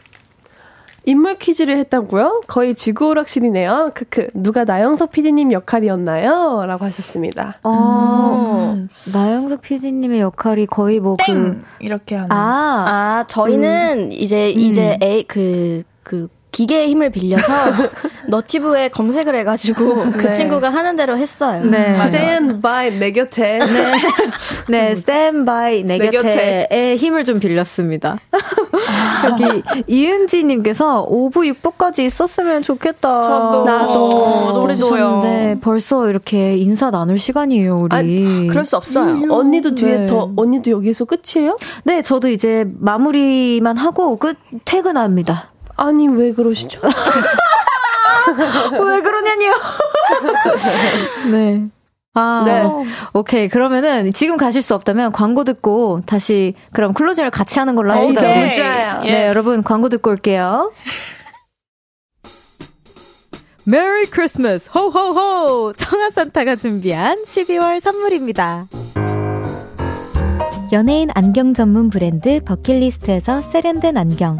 [1.06, 2.44] 인물 퀴즈를 했다고요?
[2.48, 3.92] 거의 지구 오락실이네요.
[3.94, 4.30] 크크.
[4.34, 6.66] 누가 나영석 PD님 역할이었나요?
[6.66, 7.56] 라고 하셨습니다.
[7.64, 8.78] 어,
[9.14, 12.32] 나영석 PD님의 역할이 거의 뭐 그, 땡 이렇게 하는.
[12.32, 12.36] 아,
[13.20, 16.28] 아 저희는 이제 이제 에 그그 그
[16.60, 17.46] 기계의 힘을 빌려서
[18.28, 20.32] 너티브에 검색을 해가지고 그 네.
[20.32, 21.64] 친구가 하는 대로 했어요.
[21.64, 21.92] 네.
[21.92, 23.60] Stand by 내 곁에.
[24.68, 28.18] 네, stand by 내 내 곁에의 힘을 좀 빌렸습니다.
[29.30, 33.22] 여기 이은지님께서 5부 6부까지 있었으면 좋겠다.
[33.22, 33.64] 저도.
[33.64, 34.90] 나도 어, 우리도요.
[34.90, 38.48] 주셨는데 벌써 이렇게 인사 나눌 시간이에요, 우리.
[38.48, 39.32] 그럴 수 없어요.
[39.32, 40.06] 언니도 뒤에 네.
[40.08, 41.56] 더, 언니도 여기서 끝이에요?
[41.86, 45.49] 네, 저도 이제 마무리만 하고 끝 퇴근합니다.
[45.80, 46.82] 아니, 왜 그러시죠?
[48.74, 49.54] 왜 그러냐니요?
[51.32, 51.64] 네.
[52.14, 52.64] 아, 네.
[53.14, 53.48] 오케이.
[53.48, 58.22] 그러면은 지금 가실 수 없다면 광고 듣고 다시 그럼 closing을 같이 하는 걸로 합시다.
[58.22, 58.32] 오케이.
[58.36, 58.52] 여러분.
[58.52, 59.02] 좋아요.
[59.04, 60.72] 네, 여러분 광고 듣고 올게요.
[63.64, 68.66] Merry Christmas 호호호 청하 산타가 준비한 12월 선물입니다.
[70.72, 74.40] 연예인 안경 전문 브랜드 버킷리스트에서 세련된 안경,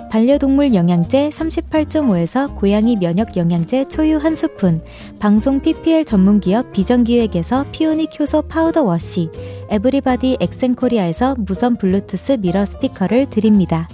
[0.11, 4.83] 반려동물 영양제 38.5에서 고양이 면역 영양제 초유 한 스푼,
[5.19, 9.29] 방송 PPL 전문기업 비전기획에서 피오닉 효소 파우더 워시,
[9.69, 13.87] 에브리바디 엑센코리아에서 무선 블루투스 미러 스피커를 드립니다.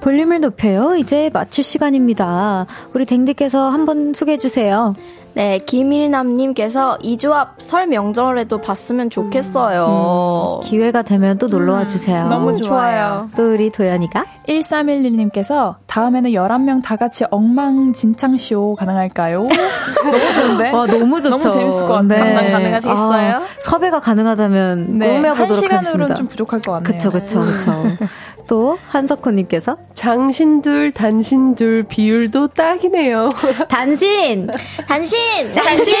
[0.00, 0.96] 볼륨을 높여요.
[0.96, 2.66] 이제 마칠 시간입니다.
[2.94, 4.94] 우리 댕디께서 한번 소개해 주세요.
[5.34, 10.60] 네, 김일남님께서 이 조합 설 명절에도 봤으면 좋겠어요.
[10.64, 12.26] 기회가 되면 또 놀러 와 주세요.
[12.26, 13.28] 너무 좋아요.
[13.36, 19.46] 또 우리 도연이가 1311님께서 다음에는 11명 다 같이 엉망진창쇼 가능할까요?
[20.02, 20.70] 너무 좋은데?
[20.72, 21.38] 와 너무 좋죠.
[21.38, 22.24] 너무 재밌을 것 같아요.
[22.24, 23.36] 감당 가능하시겠어요?
[23.36, 26.14] 아, 섭외가 가능하다면 네, 한 꾸며보도록 시간으로는 하겠습니다.
[26.16, 26.92] 좀 부족할 것 같네요.
[26.92, 27.84] 그쵸 그쵸 그쵸.
[28.50, 33.28] 또 한석호님께서 장신둘, 단신둘, 비율도 딱이네요.
[33.68, 34.48] 단신
[34.88, 35.52] 당신!
[35.52, 35.94] 당신!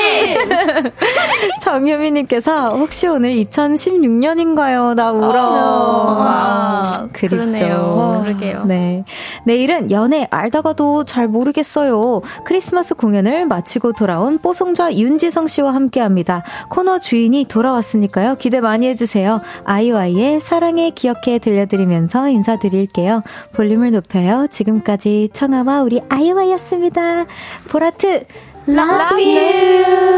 [1.62, 4.94] 정유미님께서 혹시 오늘 2016년인가요?
[4.94, 6.16] 나 울어.
[6.22, 7.36] 아, 그립죠.
[7.36, 8.22] 그러네요.
[8.24, 8.64] 그러게요.
[8.64, 9.04] 네.
[9.44, 12.22] 내일은 연애 알다가도 잘 모르겠어요.
[12.44, 16.42] 크리스마스 공연을 마치고 돌아온 뽀송좌 윤지성 씨와 함께 합니다.
[16.68, 18.36] 코너 주인이 돌아왔으니까요.
[18.40, 19.40] 기대 많이 해주세요.
[19.64, 23.22] 아이오아이의 사랑해 기억해 들려드리면서 인사드릴게요.
[23.52, 24.46] 볼륨을 높여요.
[24.50, 27.26] 지금까지 청아와 우리 아이와였습니다.
[27.70, 28.24] 보라트,
[28.68, 30.10] love, love.